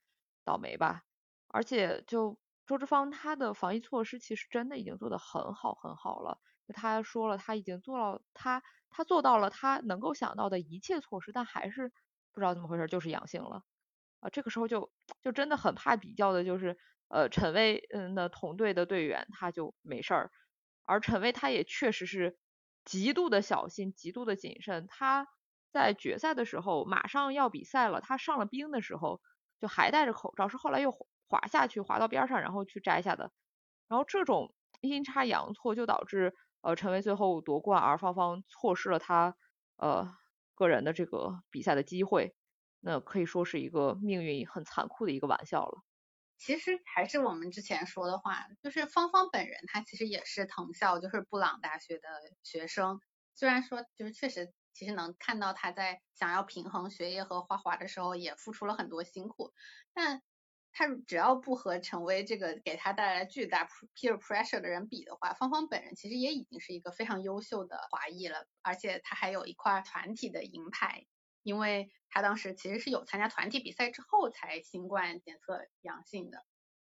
[0.43, 1.03] 倒霉吧。
[1.49, 6.39] 而且就周志芳，他的防疫措施其实真的已经做得很好很好了。
[6.69, 11.93] 他说了，他已经做了，他他做到了他能够想到的一切措施，但还是
[12.33, 13.65] 不知道怎么回事，就是阳性了。
[14.21, 16.79] 啊，这个时候就就真的很怕比较的，就是
[17.09, 20.31] 呃陈威嗯的同队的队员他就没事儿，
[20.87, 22.39] 而陈威他也确实是
[22.89, 24.87] 极度的小心，极度的谨慎。
[24.89, 25.29] 他
[25.71, 29.21] 在决赛的时候马上要比赛了，他上了冰的时候
[29.61, 30.97] 就还戴着口罩，是后来又。
[31.31, 33.31] 滑下去，滑到边上，然后去摘下的。
[33.87, 36.33] 然后这种阴差阳错就导致
[36.63, 39.37] 呃陈威最后夺冠，而芳芳错失了他
[39.77, 40.11] 呃
[40.55, 42.35] 个人的这个比赛的机会，
[42.81, 45.83] 那可以说是一个命运很残酷的一个玩笑了。
[46.39, 52.09] 其实还是我们之前说的话，就是芳芳本人她其实也是藤校，就是布朗大学的
[52.43, 53.01] 学生。
[53.35, 59.53] 虽然说就是确实，其实能看到她在想要平衡学业和画画的时候，也付出了很多辛苦，
[59.93, 60.23] 但。
[60.71, 63.67] 他只要不和成为这个给他带来巨大
[63.97, 71.07] peer pressure 的人比的话，芳芳本人其实也已经是一个非常优秀的华裔了，而且她还有一块团体的银牌，
[71.43, 76.45] 因为他当时其实是有参加团体比赛之后才新冠检测阳性的。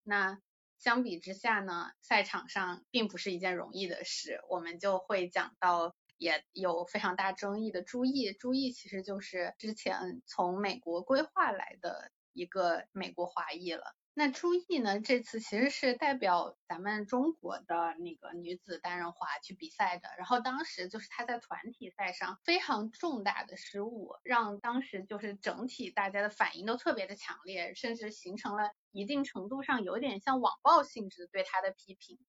[0.03, 0.41] 那
[0.77, 12.11] 相比之下呢，赛场上并不是一件容易的事，我们就会讲到也有非常大争议的朱毅，朱毅其实就是之前从美国规划来的。
[12.33, 14.99] 一个美国华裔了，那朱毅呢？
[14.99, 20.09] 这次其实是代表咱们中国的那个女子单人滑去比赛的。
[20.17, 32.19] 然后当时就是她在团体赛上非常重大的失误，让当时就是整体大家的反应都特别的强烈，甚至形成了一定程度上有点像网暴性质对她的批评。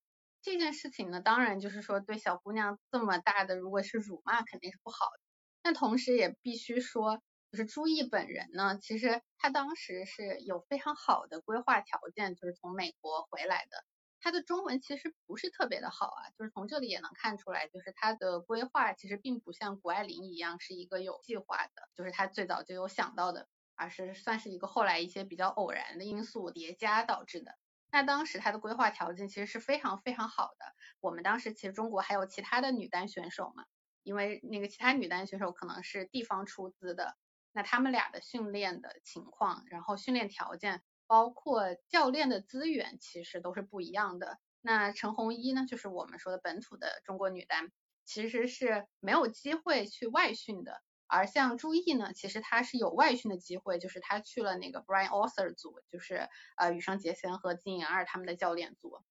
[0.40, 5.20] 这件事情呢，当然就是说对小姑娘这么大的，如果是辱骂肯定是不好的。
[5.62, 7.20] 但同时也必须说。
[7.52, 13.84] 就是朱毅本人呢，其实他当时是有非常好的规划条件，就是从美国回来的。
[14.20, 27.58] 他的中文其实不是特别的好啊，就是从这里也能看出来，就是他的规划其实并不像谷爱凌一样是一个有计划的，就是他最早就有想到的，而是算是一个后来一些比较偶然的因素叠加导致的。
[27.90, 30.74] 那当时他的规划条件其实是非常非常好的。
[31.00, 33.66] 我们当时其实中国还有其他的女单选手嘛，
[34.02, 37.14] 因为那个其他女单选手可能是地方出资的。
[37.52, 44.38] 那他们俩的训练的情况，然后训练条件，包括教练的资源，其实都是不一样的。
[44.60, 47.70] 那陈红一呢，就是我们说的本土的中国女单，
[48.04, 50.82] 其实是没有机会去外训的。
[51.06, 59.02] 而像朱毅呢，其实她是有外训的机会，就是她去了那个 Brian Arthur 组，就是呃羽生结弦和金颖二他们的教练组。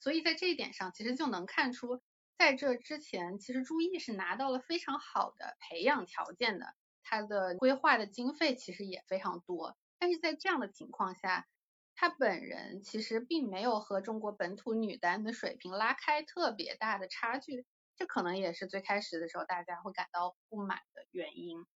[0.00, 2.02] 所以在这一点上，其实就能看出，
[2.36, 6.66] 在这之前，其实朱毅是拿到了非常好的培养条件的。
[7.02, 11.46] 他的规划的经费其实也非常多，但是在这样的情况下，
[11.94, 21.66] 他本人其实并没有和中国本土女单的水平拉开特别大的差距，这可能也是最开始的时候大家会感到不满的原因。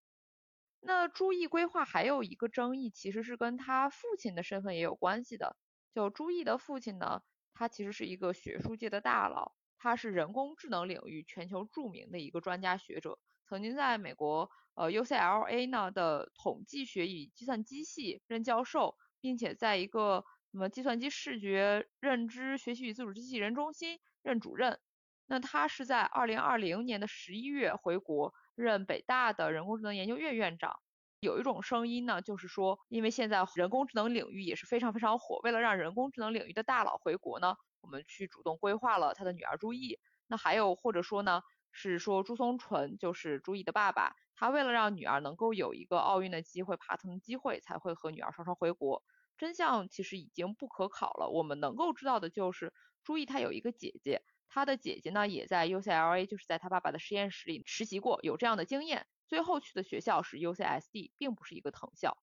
[0.81, 5.57] 那朱毅规划还有一个争议，其实是跟他父亲的身份也有关系的。
[5.95, 7.23] 就朱毅的父亲呢，
[7.55, 14.51] 他其实是一个学术界的大佬，他是人工智能领域全球著名的一个专家学者，曾经在美国。
[14.75, 24.81] 呃，UCLA 呢的统计学与计算机系任教授，并且在一个什么计算机视觉认知学习与自主机器人中心任主任。
[25.27, 30.75] 那他是在二零二零年的十一月回国任北大的人工智能研究院院长。
[31.21, 40.01] 有一种声音呢，就是说，因为现在人工智能领域也是非常非常火，为了让人工智能领域的大佬回国呢，我们去主动规划了他的女儿朱毅。
[40.27, 41.43] 那还有或者说呢，
[41.75, 44.15] 是说朱松纯就是朱毅的爸爸。
[44.37, 49.05] 他为了让女儿能够有一个奥运的机会、爬藤的机会，才会和女儿双双回国。
[49.37, 51.29] 真相其实已经不可考了。
[51.29, 52.73] 我们能够知道的就是，
[53.05, 59.07] 朱毅他有一个姐姐，他的姐姐呢也在 UCLA，就是在他爸爸的实验室里实习过，有这样的经验。
[59.27, 62.19] 最后去的学校是 UCSD，并不是一个藤校。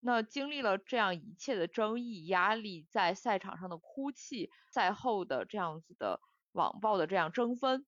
[0.00, 6.20] 那经历了这样一切的争议、压力，在赛场上的哭泣，赛后的这样子的
[6.52, 7.86] 网暴的这样争分。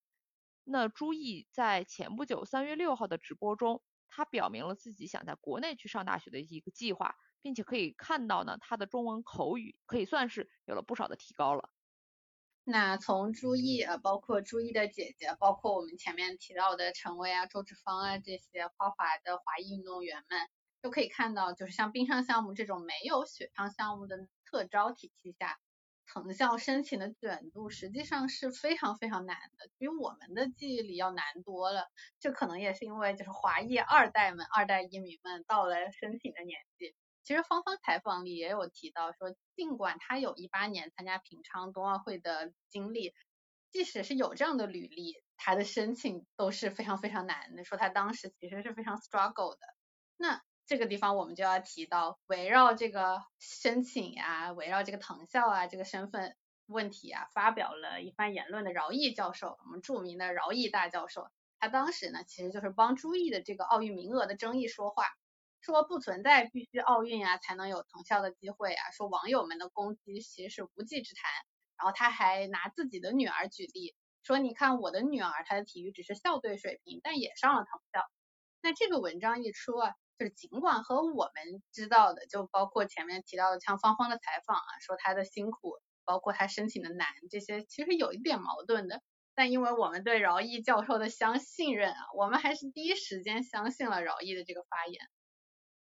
[0.63, 11.69] 那朱毅在前不久三月六号的直播中，他表明了自己想在国内去上大学的一个计划，并且可以看到呢，他的中文口语可以算是有了不少的提高了。
[12.65, 20.47] 那从朱毅呃，包括朱毅的姐姐，包括我们前面提到的陈薇啊、周志芳啊这些花滑的华裔运动员们，
[20.81, 25.59] 都可以看到，就是像冰上项目这种没有雪上项目的特招体系下。
[26.13, 31.89] 藤校申请的卷度实际上是非常非常难的，比我们的记忆里要难多了。
[32.19, 36.93] 这可能也是因为就是华裔二代们、二代移民们到了申请的年纪。
[37.23, 43.15] 其实芳芳采访里也有提到说，尽管他有一八年参加平昌冬奥会的经历，
[43.71, 47.63] 即使是有这样的履历，他的申请都是非常非常难的。
[47.63, 49.65] 说他当时其实是非常 struggle 的。
[50.15, 56.35] 那这个地方我们就要提到，围绕这个申请呀，围绕这个藤校啊这个身份
[56.67, 65.05] 问题啊，发表了一番言论的饶毅教授，我们著名的饶毅大教授，他当时呢其实就是帮朱毅的这个奥运名额的争议说话，
[65.59, 71.29] 说不存在必须奥运啊才能有藤校的机会啊，说网友们的攻击其实是无稽之谈，
[71.77, 73.93] 然后他还拿自己的女儿举例，
[74.23, 78.09] 说你看我的女儿她的体育只是校队水平，但也上了藤校。
[78.61, 79.93] 那这个文章一出啊，
[80.23, 85.73] 是尽管和我们知道的，就包括前面提到的像芳芳的采访啊，说她的辛苦，
[86.05, 89.01] 包括她申请的难，这些其实有一点矛盾的。
[89.35, 95.01] 但因为我们对饶毅教授的相信任啊，我们还是第一时间相信了饶毅的这个发言。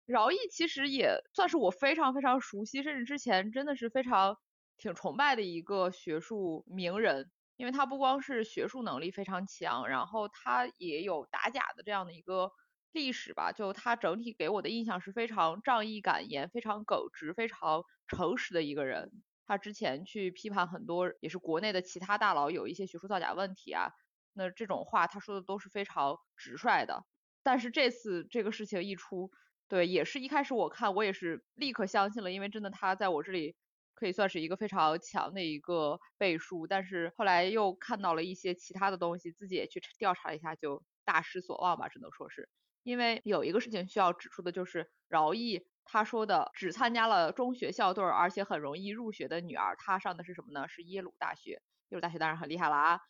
[0.05, 4.37] 饶毅其实也算是我非常非常熟悉，甚至之前真的是非常
[4.79, 12.51] 挺崇拜的一个学术名人，因为他不光是学术能力非常强，然后他也有打假的这样的一个
[12.97, 19.23] 历史吧，就他整体给我的印象是非常仗义敢言、非常耿直、非常诚实的一个人。
[19.47, 23.91] 他之前去批判很多也是国内的其他大佬有一些学术造假问题啊，
[24.33, 27.05] 那这种话他说的都是非常直率的。
[27.45, 29.31] 但是这次这个事情一出，
[29.69, 33.55] 对，也是一开始我看我也是立刻相信了，因为真的他在我这里
[33.95, 36.67] 可以算是一个非常强的一个背书。
[36.67, 42.49] 但是后来又看到了一些其他的东西，自己也去调查了一下，就大失所望吧，只能说是。
[42.87, 45.67] 因为有一个事情需要指出的就是饶毅。
[45.85, 50.69] 他说的只参加了中学校队，而且很容易入学的女儿，她上的是什么呢？
[50.69, 51.63] 是耶鲁大学。
[51.89, 53.01] 耶鲁大学当然很厉害了啊。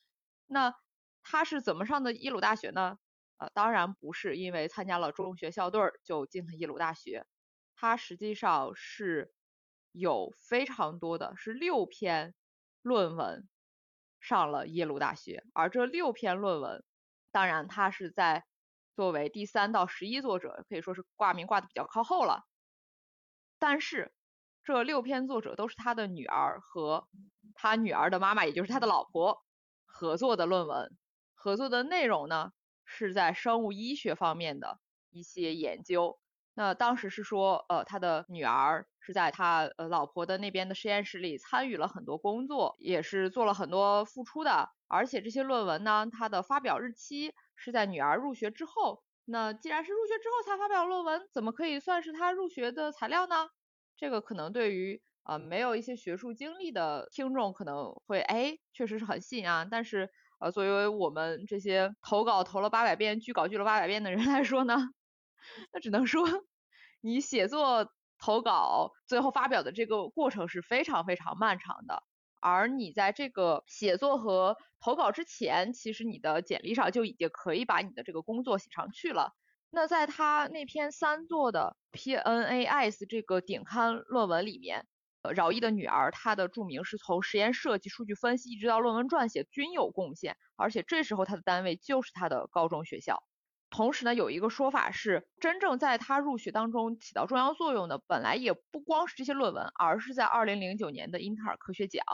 [0.47, 0.75] 那
[1.23, 2.99] 她是怎么上的耶鲁大学呢？
[3.37, 7.27] 呃，当然不是因为参加了中学校队就进了耶鲁大学。
[7.75, 9.35] 她实际上是
[9.93, 12.35] 有非常多的是六篇
[12.83, 13.47] 论文
[14.21, 16.85] 上了耶鲁大学，而这六篇论文，
[17.31, 18.45] 当然他是在
[18.97, 22.45] 作为第三到十一作者，可以说是挂名挂的比较靠后了。
[23.59, 24.13] 但是
[24.65, 27.07] 这六篇作者都是他的女儿和
[27.55, 29.45] 他女儿的妈妈，也就是他的老婆
[29.85, 30.97] 合作的论文。
[31.35, 32.53] 合作的内容呢
[32.87, 34.81] 是在生物医学方面的
[35.11, 36.19] 一些研究。
[36.55, 44.71] 那当时是说，呃，他的女儿是在他呃老婆的那边的实验室里参与了很多工作，也是做了很多付出的。
[44.89, 49.03] 而且这些论文呢，它的发表日期是在女儿入学之后。
[49.25, 53.49] 那既然是入学之后才发表论文，怎么可以算是她入学的材料呢？
[53.97, 59.67] 这个可能对于呃没有一些学术经历的听众可能会哎，确实是很信啊。
[59.69, 64.77] 但是呃作为我们这些投稿投了八百遍、拒稿拒了八百遍的人来说呢，
[65.73, 66.27] 那只能说
[67.03, 72.05] 你写作投稿最后发表的这个过程是非常非常漫长的。
[72.41, 79.33] 而你在这个写作和投稿之前，其实你的简历上就已经可以把你的这个工作写上去了。
[79.71, 84.87] 那在他那篇三作的 PNAS 这个顶刊论文里面，
[85.35, 93.23] 饶毅的女儿她的注明是从实验设计、数据分析一直到论文撰写均有贡献，而且这时候他的单位就是他的高中学校。
[93.71, 102.05] 同时呢，有一个说法是，真正在他入学当中起到重要作用的，本来也不光是这些论文，而是在2009年的英特尔科学奖。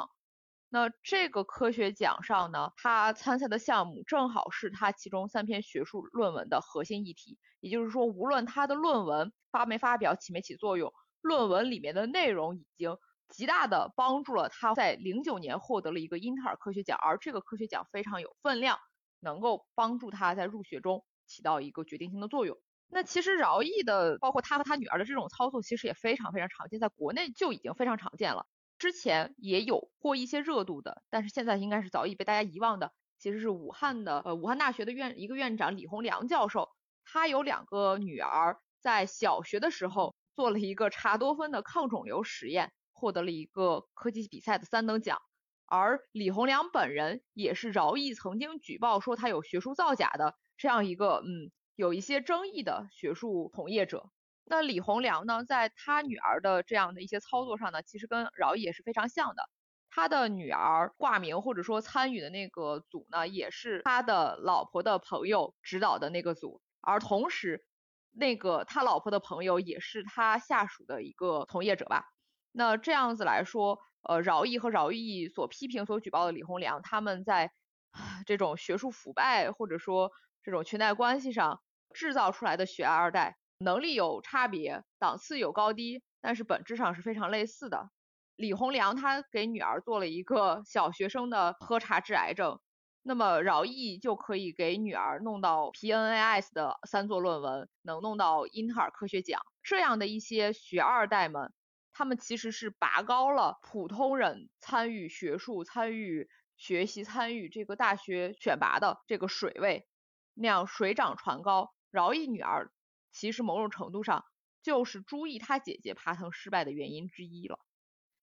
[0.69, 7.39] 那这个科学奖上呢，他参赛的项目正好是他其中三篇学术论文的核心议题。
[7.61, 12.97] 也就是说，无论他的论文发没发表、起没起作用，论文里面的内容已经
[13.29, 18.79] 极大的帮助了他在零九年获得了一个英特尔科学奖，而这个科学奖非常有分量，
[19.21, 22.59] 能够帮助他在入学中起到一个决定性的作用。
[22.89, 28.47] 那其实饶毅的，包括他和他女儿的这种操作，其实也非常非常常见，在国内就已经非常常见了。
[28.79, 32.93] 之前也有过一些热度的，但是现在应该是早已被大家遗忘的。
[33.19, 36.69] 其实是武汉的，呃，武汉大学的院一个院长李洪良教授，
[37.05, 45.21] 他有两个女儿，在小学的时候做了一个茶多酚的抗肿瘤实验，获得了一个科技比赛的三等奖。
[45.67, 54.11] 而李洪良本人也是饶毅曾经举报说他有学术造假的这样一个，嗯，有一些争议的学术从业者。
[54.45, 59.43] 那李洪良呢，在他女儿的这样的一些操作上呢，其实跟饶毅也是非常像的。
[59.91, 67.65] 他的女儿挂名或者说参与的那个组呢，也是他的老婆的朋友指导的那个组，而同时，
[68.13, 72.05] 那个他老婆的朋友也是他下属的一个从业者吧。
[72.53, 77.51] 那这样子来说，呃，饶毅和饶毅所批评、所举报的李洪良，他们在
[78.27, 81.61] 这种学术腐败或者说这种裙带关系上
[81.95, 83.37] 制造出来的学二代。
[83.59, 87.91] 能力有差别，档次有高低，但是本质上是非常类似的。
[88.35, 92.59] 李洪良他给女儿做了一个小学生的喝茶治癌症，
[93.03, 99.41] 那么饶毅就可以给女儿弄到 PNAS 的三座论文，能弄到英特尔科学奖。
[99.63, 101.53] 这样的一些学二代们，
[101.93, 109.87] 他们其实是拔高了普通人参与学术、参与学习、参与这个大学选拔的这个水位，
[110.35, 111.75] 那样水涨船高。
[111.91, 112.73] 饶毅女儿。
[113.11, 114.25] 其实某种程度上
[114.63, 117.59] 就是朱毅他姐姐爬藤失败的原因之一了。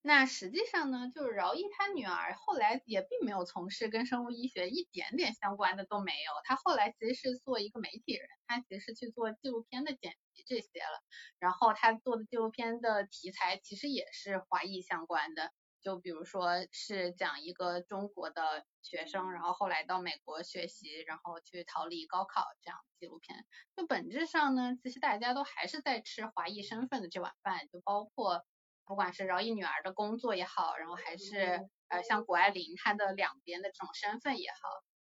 [0.02, 11.04] 那实际上呢，就是饶毅他女儿后来也并没有从事跟生物医学一点点相关的都没有，他后来其实是做一个媒体人，他其实是去做纪录片的剪辑这些了，
[11.38, 15.52] 然后他做的纪录片的题材其实也是华裔相关的。
[15.82, 23.46] 就比如说是讲一个中国的学生，然后后来到美国学习，然后去逃离高考这样纪录片。
[23.76, 28.46] 就本质上呢，其实大家都还是在吃华裔身份的这碗饭，就包括
[28.86, 34.58] 不管是饶毅女儿的工作也好，然后还是呃像谷爱凌她的两边的这种身份也好。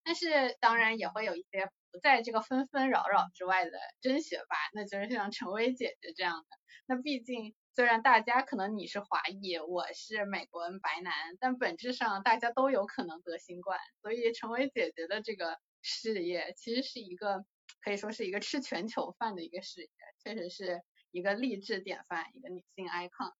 [0.04, 6.48] 但是当然也会有一些不在这个纷纷扰扰之外的真学霸，那就是像陈薇姐姐这样的。
[6.88, 7.56] 那毕竟。
[7.76, 17.44] 虽然大家可能你是华裔，我是美国人白男，但本质上大家都有可能得新冠，所以成为姐姐的这个事业其实是一个
[17.82, 19.90] 可以说是一个吃全球饭的一个事业，
[20.24, 23.34] 确实是一个励志典范，一个女性 icon。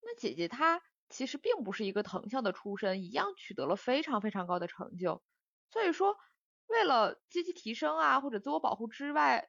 [0.00, 5.20] 那姐姐她其实并不是一个藤校的出身，一样取得了非常非常高的成就，
[5.72, 6.16] 所以说
[6.68, 9.48] 为了积极提升啊或者自我保护之外，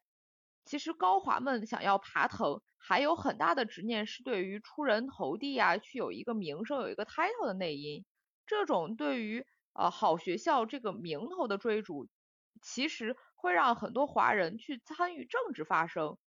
[0.65, 2.63] 其实高华们想要爬藤。
[2.89, 8.03] 还有很大的执念是对于出人头地啊，去有一个名声、有一个 title 的内因。
[8.47, 12.07] 这种对于呃好学校这个名头的追逐，
[12.63, 16.17] 其实会让很多华人去参与政治发声。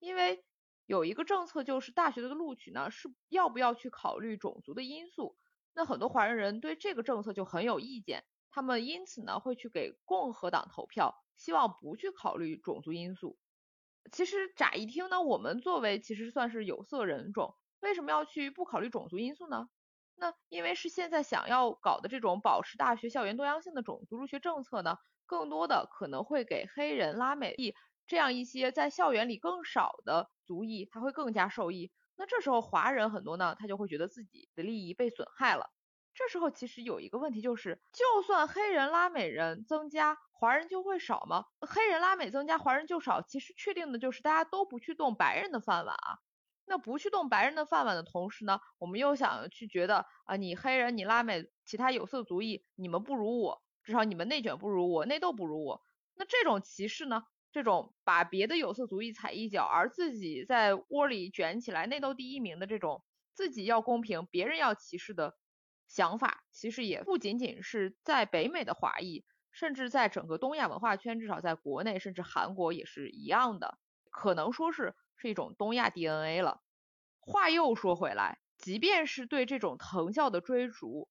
[0.00, 0.44] 因为
[0.84, 5.38] 有一个政策就是大学的录取呢是要不要去考虑种族的因素。
[5.72, 13.38] 那很多华人人对这个政策就很有意见，他们因此呢会去给共和党投票，希望不去考虑种族因素。
[14.10, 19.68] 其实乍一听呢，我们作为其实算是有色人种，为什么要去不考虑种族因素呢？
[20.14, 24.96] 那因为是现在想要搞的这种保持大学校园多样性的种族入学政策呢，
[25.26, 27.74] 更多的可能会给黑人、拉美裔
[28.06, 31.92] 这样一些在校园里更少的族裔，他会更加受益。
[32.16, 35.70] 那这时候华人很多呢，他就会觉得自己的利益被损害了。
[36.14, 41.46] 这时候其实有一个问题就是，就算黑人、拉美人增加，华人就会少吗？
[41.60, 43.22] 黑人、拉美增加，华人就少？
[43.22, 46.18] 其实确定的就是大家都不去动白人的饭碗啊。
[46.64, 55.82] 那不去动白人的饭碗的同时呢，我们又想去觉得啊，你黑人、你拉美、其他有色族裔，你们不如我，至少你们内卷不如我，内斗不如我。
[56.14, 57.24] 那这种歧视呢？
[57.50, 63.02] 这种把别的有色族裔踩一脚，而自己在窝里卷起来内斗第一名的这种，
[63.34, 65.34] 自己要公平，别人要歧视的。
[65.92, 73.76] 想法其实也不仅仅是在北美的华裔，甚至在整个东亚文化圈，至少在国内，甚至韩国也是一样的，
[74.10, 76.62] 可能说是是一种东亚 DNA 了。
[77.20, 81.10] 话又说回来，即便是对这种藤校的追逐，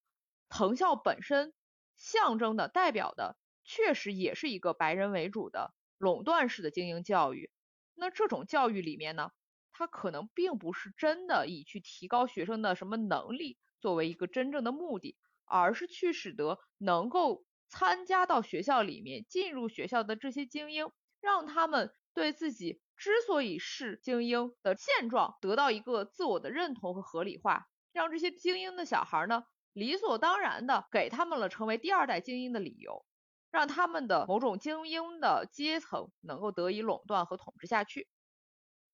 [0.49, 1.53] 藤校本身
[1.95, 7.51] 象征的、代表的，确实也是一个白人为主的垄断式的精英教育。
[7.93, 9.29] 那这种教育里面呢，
[9.73, 13.59] 它可能并不是真的以去提高学生的什么能力。
[13.81, 33.05] 作为一个真正的目的，而是去使得能够参加到学校里面、进入学校的这些精英，让他们对自己之所以是精英的现状得到一个自我的认同和合理化，让这些精英的小孩呢理所当然的给他们了成为第二代精英的理由，
[33.49, 38.07] 让他们的某种精英的阶层能够得以垄断和统治下去。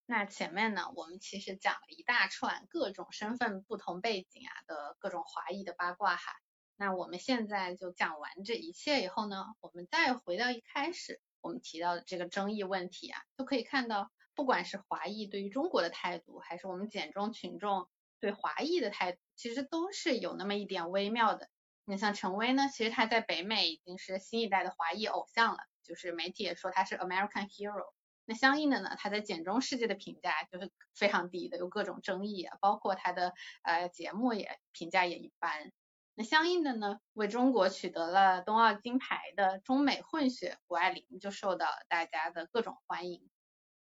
[0.10, 6.32] 那前面呢，我们其实讲了一大串各种身份、不同背景啊的各种华裔的八卦哈。
[6.78, 17.90] 那我们现在就讲完这一切以后呢，我们再回到一开始我们提到的这个争议问题啊，就可以看到，不管是华裔对于中国的态度，还是我们简中群众
[18.22, 21.50] 对华裔的态度，其实都是有那么一点微妙的。
[21.84, 27.97] 你像陈薇呢，其实她在北美已经是新一代的华裔偶像了，就是媒体也说她是 American hero。
[28.30, 35.72] 那相应的呢，他在简中世界的评价就是非常低的，有各种争议啊，包括他的呃节目也评价也一般。
[36.14, 43.30] 那相应的呢，为中国取得了冬奥金牌的中美混血谷爱凌就受到大家的各种欢迎。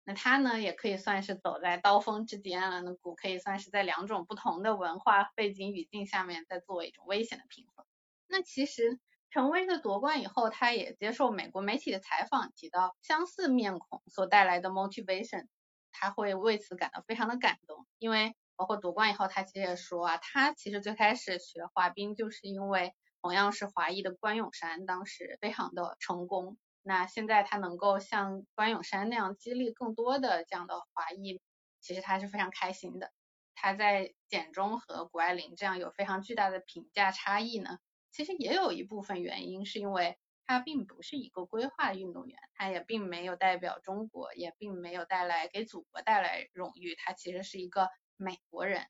[0.04, 2.82] 那他呢，也可以算是走在刀锋之间了。
[2.82, 7.84] 那谷可以算是在两种不同的文化背景语境下面，在做一种危险的平衡。
[8.28, 9.00] 那其实。
[9.32, 15.48] 陈薇的夺冠以后，他也接受美国媒体的采访，提到相似面孔所带来的 motivation，
[15.92, 17.86] 他会为此感到非常的感动。
[18.00, 31.40] 因为包括夺冠以后，他其实也说啊，他其实最开始学滑冰就是因为同样是华裔的关永山当时非常的成功，那现在他能够像关永山那样激励更多的这样的华裔，
[31.82, 33.12] 其实他是非常开心的。
[33.54, 37.78] 他在简中和谷爱凌这样有非常巨大的评价差异呢。
[38.12, 48.88] 其实也有一部分原因是因为他并不是一个规划运动员，他也并没有代表中国，也并没有带来给祖国带来荣誉，他其实是一个美国人，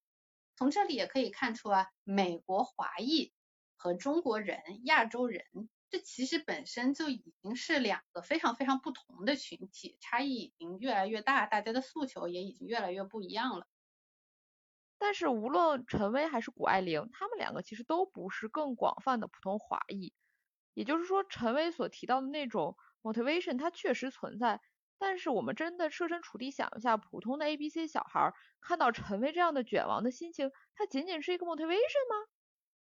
[0.55, 3.33] 从这里也可以看出啊，美国华裔
[3.75, 5.43] 和中国人、亚洲人，
[5.89, 13.67] 这其实本身就已经是两个非常非常不同的群体，差异已经越来越大，大家的诉求也已经越来越不一样了。
[14.99, 20.13] 但是无论陈薇还是谷爱凌，他们两个其实都不是更广泛的普通华裔。
[20.73, 24.61] 也就是说，陈薇所提到的那种 motivation，它确实存在。
[24.97, 32.27] 但是我们真的设身处地想一下，普通的 A B C 小孩看到陈薇这样的卷王的心情，它仅仅是一个 motivation 吗？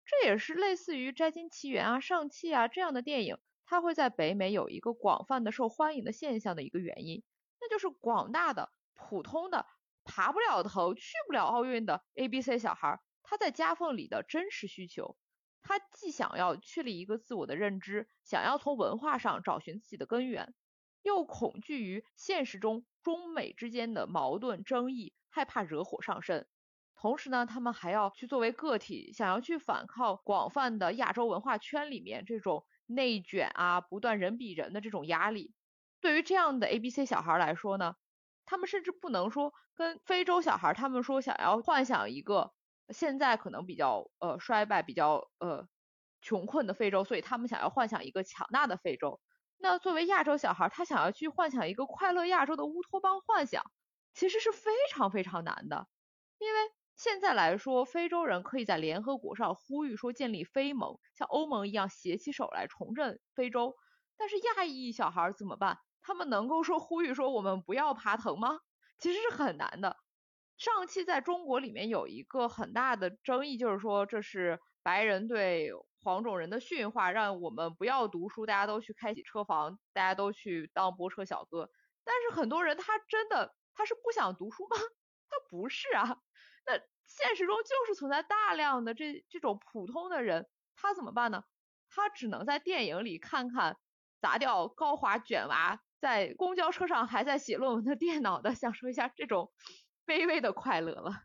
[0.05, 7.25] 这也是类似于《摘金奇缘》啊、上汽啊这样的电影，它会在北美有一个广泛的受欢迎的现象的一个原因，
[7.61, 9.67] 那就是广大的普通的
[10.07, 15.17] 爬不了头、去不了奥运的 A B C 小孩，他在夹缝里的真实需求，
[15.61, 20.55] 他既想要确立一个自我的认知，想要从文化上找寻自己的根源。
[21.03, 26.49] 又恐惧于现实中中美之间的矛盾争议，害怕惹火上身。
[26.97, 35.55] 同时呢，他们还要去作为个体，想要去反抗广泛的亚洲文化圈里面这种内卷啊，不断人比人的这种压力。
[36.01, 37.95] 对于这样的 A B C 小孩来说呢，
[38.47, 42.53] 他们甚至不能说跟非洲小孩他们说想要幻想一个
[42.89, 45.69] 现在可能比较呃衰败、比较呃
[46.23, 49.21] 穷困的非洲，所以他们想要幻想一个强大的非洲。
[49.59, 53.63] 那作为亚洲小孩，他想要去幻想一个快乐亚洲的乌托邦幻想，
[54.15, 55.89] 其实是非常非常难的。
[56.39, 56.61] 因为
[56.95, 63.75] 现在来说，非洲人可以在联合国上呼吁说建立非盟，像欧盟一样携起手来重振非洲。
[64.19, 65.79] 但是亚裔小孩怎么办？
[66.07, 68.61] 他们能够说呼吁说我们不要爬藤吗？
[68.99, 69.97] 其实是很难的。
[70.57, 75.73] 上期在中国里面有一个很大的争议，就是说这是白人对。
[76.07, 81.69] 黄种人的驯化，让我们不要读书，大家都去开起车房，大家都去当泊车小哥。
[82.05, 84.77] 但是很多人他真的他是不想读书吗？
[85.29, 86.19] 他不是啊。
[86.65, 86.79] 那
[87.09, 90.47] 现实中就是存在大量的这这种普通的人，
[90.77, 91.43] 他怎么办呢？
[91.91, 93.77] 他只能在电影里看看
[94.21, 99.53] 砸掉高华卷娃在公交车上还在写论文的电脑的，享受一下这种
[100.07, 101.23] 卑微的快乐了。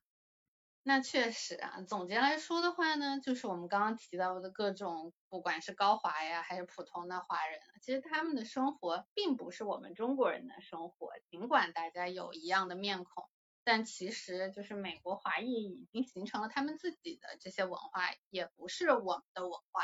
[0.83, 11.11] 那确实啊，总结来说的话呢，就是我们刚刚提到的各种，不管是高华呀，还是普通的华人，其实他们的生活并不是我们中国人的生活。
[11.29, 13.29] 尽管大家有一样的面孔，
[13.63, 18.01] 但其实就是美国华裔已经形成了他们自己的这些文化，
[18.31, 19.83] 也不是我们的文化。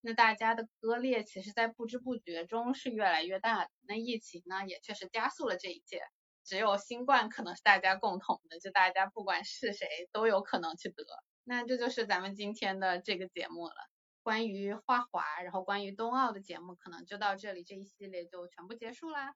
[0.00, 3.70] 那大家的割裂，其实在不知不觉中是越来越大的。
[3.82, 6.02] 那疫情呢，也确实加速了这一切。
[6.44, 11.04] 只有新冠可能是大家共同的，就大家不管是谁都有可能去得。
[11.44, 13.74] 那这就是咱们今天的这个节目了。
[14.22, 19.34] 关于花滑，然后关于冬奥的节目可能就到这里，这一系列就全部结束啦。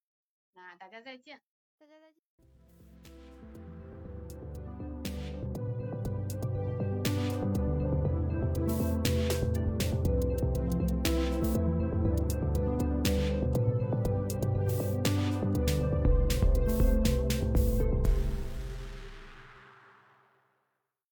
[0.55, 1.41] 那大家再见，
[1.79, 2.32] 大家再见。